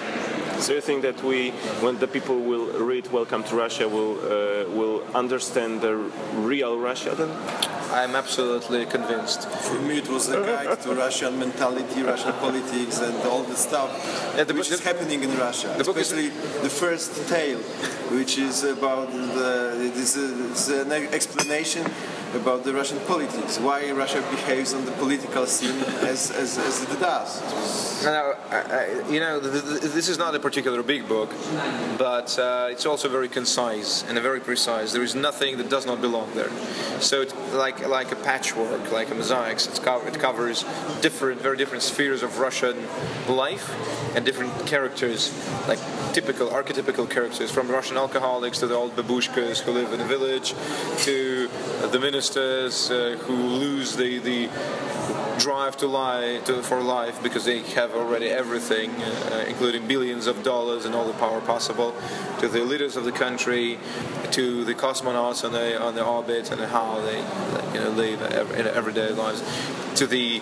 So 0.60 0.74
you 0.74 0.82
think 0.82 1.02
that 1.02 1.22
we, 1.22 1.52
when 1.82 2.00
the 2.00 2.08
people 2.08 2.40
will 2.40 2.68
read 2.80 3.12
"Welcome 3.12 3.44
to 3.44 3.56
Russia," 3.58 3.90
will 3.90 4.16
uh, 4.24 4.64
will 4.72 5.04
understand 5.14 5.82
the 5.82 5.96
real 6.34 6.80
Russia 6.80 7.14
then? 7.14 7.30
I'm 7.96 8.14
absolutely 8.16 8.86
convinced. 8.86 9.48
For 9.50 9.80
me, 9.80 10.00
it 10.00 10.10
was 10.10 10.28
a 10.30 10.38
guide 10.42 10.82
to 10.82 10.94
Russian 10.94 11.40
mentality, 11.40 12.04
Russian 12.04 12.34
politics, 12.34 13.00
and 13.00 13.16
all 13.32 13.44
the 13.44 13.56
stuff 13.56 13.90
Yeah, 14.36 14.44
the 14.44 14.54
which 14.54 14.70
is 14.72 14.84
happening 14.84 15.24
in 15.24 15.32
Russia. 15.38 15.74
the 15.78 15.84
book 15.86 15.98
is- 15.98 16.12
Especially 16.12 16.30
the 16.68 16.70
first 16.70 17.12
tale, 17.30 17.60
which 18.18 18.38
is 18.38 18.64
about 18.64 19.08
the 19.40 19.52
this 20.00 20.16
is 20.18 20.68
an 20.70 20.92
explanation 21.20 21.84
about 22.36 22.64
the 22.64 22.74
Russian 22.74 23.00
politics, 23.02 23.60
why 23.60 23.92
Russia 23.92 24.22
behaves 24.30 24.74
on 24.74 24.86
the 24.86 24.92
political 24.92 25.46
scene 25.46 25.80
as, 26.02 26.32
as, 26.32 26.58
as 26.58 26.84
it 26.84 27.00
does. 27.00 28.04
Now, 28.04 28.34
I, 28.52 28.58
I, 28.58 29.10
you 29.10 29.20
know, 29.20 29.40
th- 29.40 29.64
th- 29.64 29.82
this 29.94 30.10
is 30.10 30.18
not 30.18 30.36
a 30.36 30.40
particular 30.40 30.84
big 30.84 31.08
book, 31.08 31.32
but 31.98 32.38
uh, 32.38 32.68
it's 32.70 32.86
also 32.86 33.10
very 33.10 33.30
concise 33.30 34.04
and 34.04 34.20
very 34.20 34.40
precise. 34.40 34.92
There 34.92 35.04
is 35.04 35.16
nothing 35.16 35.58
that 35.58 35.70
does 35.70 35.86
not 35.86 36.02
belong 36.02 36.30
there. 36.36 36.52
So, 37.00 37.22
it's 37.22 37.34
like 37.54 37.88
like 37.88 38.12
a 38.12 38.16
patchwork, 38.16 38.92
like 38.92 39.10
a 39.12 39.16
mosaic. 39.16 39.60
Co- 39.82 40.02
it 40.06 40.20
covers 40.20 40.64
different, 41.02 41.42
very 41.42 41.58
different 41.58 41.84
spheres 41.84 42.24
of 42.24 42.40
Russian 42.40 42.76
life 43.28 43.70
and 44.16 44.26
different 44.26 44.66
characters, 44.66 45.32
like 45.68 45.80
typical, 46.14 46.48
archetypical 46.50 47.10
characters, 47.10 47.52
from 47.52 47.70
Russian 47.70 47.98
alcoholics 47.98 48.60
to 48.60 48.68
the 48.68 48.76
old 48.76 48.96
babushkas 48.96 49.60
who 49.60 49.72
live 49.72 49.94
in 49.94 50.02
a 50.02 50.06
village, 50.06 50.54
to 51.00 51.48
the 51.92 52.00
ministers 52.26 52.90
uh, 52.90 53.16
who 53.26 53.36
lose 53.36 53.96
the 53.96 54.18
the 54.20 54.50
drive 55.38 55.78
to 55.78 55.86
lie 55.86 56.40
to, 56.46 56.64
for 56.64 56.82
life 56.82 57.22
because 57.22 57.46
they 57.46 57.60
have 57.60 57.94
already 57.94 58.28
everything, 58.28 58.90
uh, 58.90 59.46
including 59.48 59.86
billions 59.86 60.26
of 60.26 60.42
dollars 60.42 60.86
and 60.86 60.96
all 60.96 61.06
the 61.06 61.14
power 61.20 61.40
possible, 61.42 61.94
to 62.40 62.48
the 62.48 62.62
leaders 62.64 62.96
of 62.96 63.04
the 63.04 63.12
country, 63.12 63.78
to 64.32 64.64
the 64.64 64.74
cosmonauts 64.74 65.44
on 65.46 65.52
the 65.52 65.80
on 65.80 65.94
the 65.94 66.04
orbit 66.04 66.52
and 66.52 66.62
how 66.62 67.00
they 67.02 67.20
you 67.74 67.80
know 67.84 67.92
live 67.92 68.22
in 68.58 68.66
everyday 68.66 69.12
lives, 69.12 69.44
to 69.96 70.08
the 70.08 70.42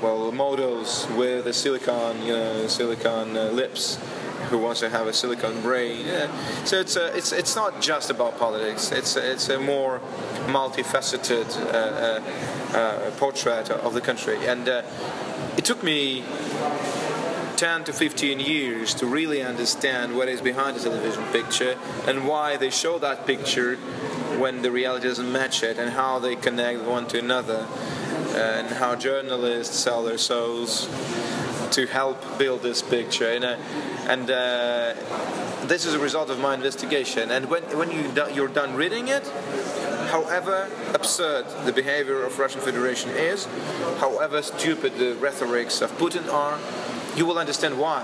well 0.00 0.30
models 0.30 1.08
with 1.16 1.44
the 1.44 1.52
silicon 1.52 2.22
you 2.22 2.32
know 2.32 2.68
silicon 2.68 3.36
uh, 3.36 3.50
lips 3.50 3.98
who 4.50 4.58
wants 4.58 4.80
to 4.80 4.88
have 4.88 5.06
a 5.06 5.12
silicon 5.12 5.60
brain. 5.62 6.06
Yeah. 6.06 6.64
So 6.64 6.80
it's 6.80 6.96
a, 6.96 7.16
it's 7.16 7.32
it's 7.32 7.54
not 7.56 7.80
just 7.80 8.10
about 8.10 8.38
politics. 8.38 8.92
It's 8.92 9.16
a, 9.16 9.32
it's 9.32 9.48
a 9.48 9.58
more 9.58 10.00
multifaceted 10.46 11.48
uh, 11.72 11.76
uh, 11.76 12.76
uh, 12.76 13.10
portrait 13.12 13.70
of 13.70 13.94
the 13.94 14.00
country, 14.00 14.46
and 14.46 14.68
uh, 14.68 14.82
it 15.56 15.64
took 15.64 15.82
me. 15.82 16.24
10 17.56 17.82
to 17.82 17.92
15 17.92 18.38
years 18.38 18.94
to 18.94 19.04
really 19.04 19.42
understand 19.42 20.16
what 20.16 20.28
is 20.28 20.40
behind 20.40 20.76
the 20.76 20.80
television 20.80 21.24
picture 21.32 21.76
and 22.06 22.24
why 22.24 22.56
they 22.56 22.70
show 22.70 23.00
that 23.00 23.26
picture 23.26 23.74
when 24.38 24.62
the 24.62 24.70
reality 24.70 25.08
doesn't 25.08 25.32
match 25.32 25.64
it 25.64 25.76
and 25.76 25.90
how 25.90 26.20
they 26.20 26.36
connect 26.36 26.80
one 26.82 27.04
to 27.08 27.18
another 27.18 27.66
and 28.36 28.68
how 28.68 28.94
journalists 28.94 29.76
sell 29.76 30.04
their 30.04 30.18
souls 30.18 30.86
to 31.72 31.86
help 31.86 32.38
build 32.38 32.62
this 32.62 32.80
picture 32.80 33.28
uh, 33.42 33.56
and 34.08 34.30
uh, 34.30 34.94
this 35.66 35.84
is 35.84 35.94
a 35.94 35.98
result 35.98 36.30
of 36.30 36.40
my 36.40 36.54
investigation. 36.54 37.30
And 37.30 37.50
when, 37.50 37.62
when 37.76 37.90
you 37.90 38.10
do, 38.12 38.26
you're 38.32 38.48
done 38.48 38.74
reading 38.74 39.08
it 39.08 39.30
however 40.08 40.70
absurd 40.94 41.44
the 41.66 41.72
behavior 41.72 42.24
of 42.24 42.38
Russian 42.38 42.62
Federation 42.62 43.10
is 43.10 43.46
however 43.98 44.40
stupid 44.40 44.96
the 44.96 45.14
rhetorics 45.16 45.82
of 45.82 45.92
Putin 45.98 46.32
are 46.32 46.58
you 47.14 47.26
will 47.26 47.38
understand 47.38 47.78
why. 47.78 48.02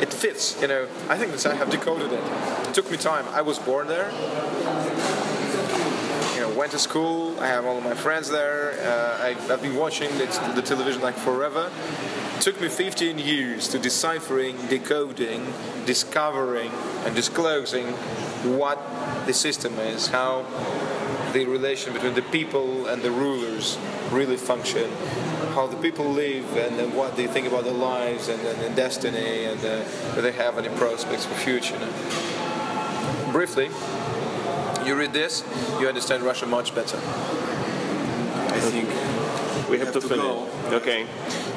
It 0.00 0.14
fits 0.14 0.60
you 0.62 0.68
know. 0.68 0.86
I 1.08 1.18
think 1.18 1.32
that 1.32 1.44
I 1.46 1.54
have 1.54 1.70
decoded 1.70 2.12
it. 2.12 2.22
It 2.68 2.74
took 2.74 2.90
me 2.90 2.96
time. 2.96 3.26
I 3.32 3.42
was 3.42 3.58
born 3.58 3.88
there 3.88 4.10
went 6.58 6.72
to 6.72 6.78
school. 6.78 7.38
I 7.38 7.46
have 7.46 7.64
all 7.64 7.78
of 7.78 7.84
my 7.84 7.94
friends 7.94 8.28
there. 8.28 8.72
Uh, 8.82 9.22
I, 9.22 9.52
I've 9.52 9.62
been 9.62 9.76
watching 9.76 10.10
the, 10.18 10.26
the 10.56 10.62
television 10.62 11.00
like 11.00 11.14
forever. 11.14 11.70
It 12.36 12.40
took 12.40 12.60
me 12.60 12.68
15 12.68 13.16
years 13.16 13.68
to 13.68 13.78
deciphering, 13.78 14.56
decoding, 14.66 15.46
discovering, 15.86 16.72
and 17.04 17.14
disclosing 17.14 17.86
what 18.58 18.76
the 19.24 19.32
system 19.32 19.78
is, 19.78 20.08
how 20.08 20.46
the 21.32 21.46
relation 21.46 21.92
between 21.92 22.14
the 22.14 22.22
people 22.22 22.88
and 22.88 23.02
the 23.02 23.12
rulers 23.12 23.78
really 24.10 24.36
function, 24.36 24.90
how 25.54 25.68
the 25.68 25.76
people 25.76 26.06
live, 26.06 26.56
and, 26.56 26.76
then 26.76 26.92
what 26.92 27.16
they 27.16 27.28
think 27.28 27.46
about 27.46 27.62
their 27.62 27.72
lives 27.72 28.26
and, 28.26 28.40
and, 28.44 28.60
and 28.62 28.74
destiny, 28.74 29.44
and 29.44 29.64
uh, 29.64 30.14
do 30.16 30.22
they 30.22 30.32
have 30.32 30.58
any 30.58 30.76
prospects 30.76 31.24
for 31.24 31.34
future. 31.34 31.78
Briefly, 33.30 33.70
you 34.88 34.96
read 34.96 35.12
this, 35.12 35.44
you 35.80 35.86
understand 35.86 36.22
Russia 36.22 36.46
much 36.46 36.74
better. 36.74 36.96
I 38.56 38.60
think 38.72 38.88
We 39.68 39.76
have, 39.78 39.88
have 39.88 39.94
to, 39.94 40.00
to 40.00 40.08
finish. 40.08 40.24
go. 40.24 40.48
Okay. 40.80 41.06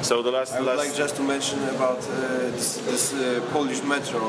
So 0.02 0.22
the 0.22 0.30
last 0.30 0.52
I 0.52 0.58
would 0.60 0.66
last 0.68 0.78
like 0.84 0.94
just 0.94 1.16
to 1.16 1.22
mention 1.22 1.58
about 1.76 1.98
uh, 1.98 2.12
this, 2.56 2.76
this 2.90 3.14
uh, 3.14 3.40
Polish 3.52 3.82
metro, 3.82 4.28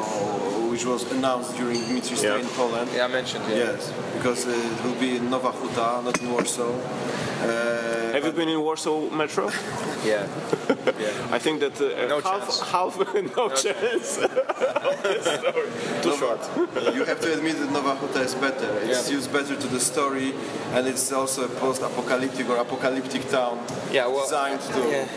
which 0.71 0.85
was 0.85 1.01
announced 1.11 1.51
during 1.57 1.79
Dmitri's 1.81 2.19
stay 2.19 2.39
in 2.39 2.47
Poland. 2.61 2.89
Yeah, 2.95 3.05
I 3.05 3.07
mentioned 3.09 3.43
yeah. 3.49 3.57
Yes, 3.75 3.91
because 4.15 4.47
uh, 4.47 4.51
it 4.51 4.79
will 4.85 4.99
be 5.05 5.17
in 5.17 5.29
Nowa 5.29 5.51
Huta, 5.59 6.01
not 6.07 6.17
in 6.21 6.31
Warsaw. 6.31 6.71
Uh, 7.43 8.11
Have 8.13 8.23
you 8.25 8.31
been 8.31 8.49
in 8.49 8.61
Warsaw 8.61 9.09
Metro? 9.09 9.49
Yeah. 10.05 10.27
I 11.31 11.39
think 11.39 11.61
that 11.61 11.79
uh, 11.79 12.07
No 12.09 12.19
half, 12.19 12.41
chance. 12.43 12.59
half, 12.59 12.97
no, 13.37 13.47
chance. 13.55 14.17
Too 16.03 16.15
short. 16.17 16.41
you 16.93 17.05
have 17.05 17.21
to 17.21 17.33
admit 17.33 17.57
that 17.59 17.69
Nowa 17.71 17.95
Huta 17.99 18.19
is 18.19 18.35
better. 18.35 18.67
It 18.79 18.89
Yeah. 18.89 18.95
suits 19.01 19.27
better 19.27 19.55
to 19.55 19.67
the 19.67 19.79
story, 19.79 20.33
and 20.73 20.85
it's 20.87 21.11
also 21.13 21.45
a 21.45 21.47
post-apocalyptic 21.47 22.49
or 22.49 22.57
apocalyptic 22.57 23.29
town 23.29 23.59
Yeah, 23.91 24.07
well, 24.07 24.23
designed 24.23 24.59
to. 24.75 24.79
Yeah. 24.89 25.07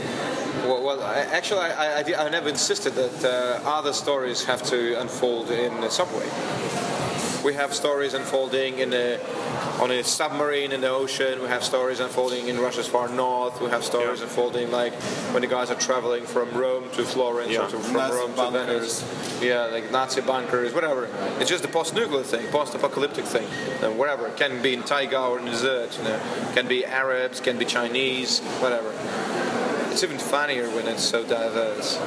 Well, 0.68 0.82
well 0.84 1.02
I, 1.02 1.18
actually, 1.38 1.60
I, 1.62 2.00
I, 2.00 2.02
I, 2.02 2.26
I 2.26 2.28
never 2.30 2.48
insisted 2.48 2.94
that 2.94 3.24
uh, 3.24 3.68
other 3.78 3.92
stories 3.92 4.44
have 4.44 4.62
to 4.70 5.00
unfold 5.00 5.50
in 5.50 5.80
the 5.80 5.90
subway. 5.90 6.28
We 7.44 7.54
have 7.54 7.74
stories 7.74 8.14
unfolding 8.14 8.78
in 8.78 8.92
a, 8.92 9.18
on 9.80 9.90
a 9.90 10.02
submarine 10.02 10.72
in 10.72 10.80
the 10.80 10.88
ocean. 10.88 11.40
We 11.42 11.48
have 11.48 11.62
stories 11.62 12.00
unfolding 12.00 12.48
in 12.48 12.58
Russia's 12.58 12.86
far 12.86 13.08
north. 13.08 13.60
We 13.60 13.68
have 13.70 13.84
stories 13.84 14.20
Yeah. 14.20 14.24
unfolding 14.26 14.70
like 14.70 14.94
when 15.32 15.42
the 15.42 15.46
guys 15.48 15.70
are 15.70 15.74
traveling 15.74 16.24
from 16.24 16.50
Rome 16.52 16.88
to 16.92 17.04
Florence 17.04 17.50
Yeah. 17.50 17.66
or 17.66 17.70
to, 17.70 17.78
from 17.78 17.92
Nazi 17.92 18.14
Rome 18.14 18.32
bunkers. 18.32 18.98
to 19.00 19.04
Venice. 19.04 19.42
Yeah, 19.42 19.64
like 19.66 19.90
Nazi 19.90 20.22
bunkers, 20.22 20.72
whatever. 20.72 21.08
It's 21.40 21.50
just 21.50 21.62
the 21.62 21.68
post-nuclear 21.68 22.22
thing, 22.22 22.46
post-apocalyptic 22.48 23.24
thing, 23.26 23.46
and 23.82 23.98
whatever. 23.98 24.28
It 24.28 24.36
can 24.36 24.62
be 24.62 24.72
in 24.74 24.82
taiga 24.82 25.20
or 25.20 25.38
in 25.38 25.44
desert. 25.46 25.96
You 25.98 26.04
know, 26.04 26.20
can 26.54 26.66
be 26.66 26.86
Arabs, 26.86 27.40
can 27.40 27.58
be 27.58 27.64
Chinese, 27.66 28.40
whatever. 28.60 28.92
It's 29.90 30.02
even 30.02 30.18
funnier 30.18 30.68
when 30.70 30.86
it's 30.88 31.02
so 31.04 31.22
diverse. 31.24 31.98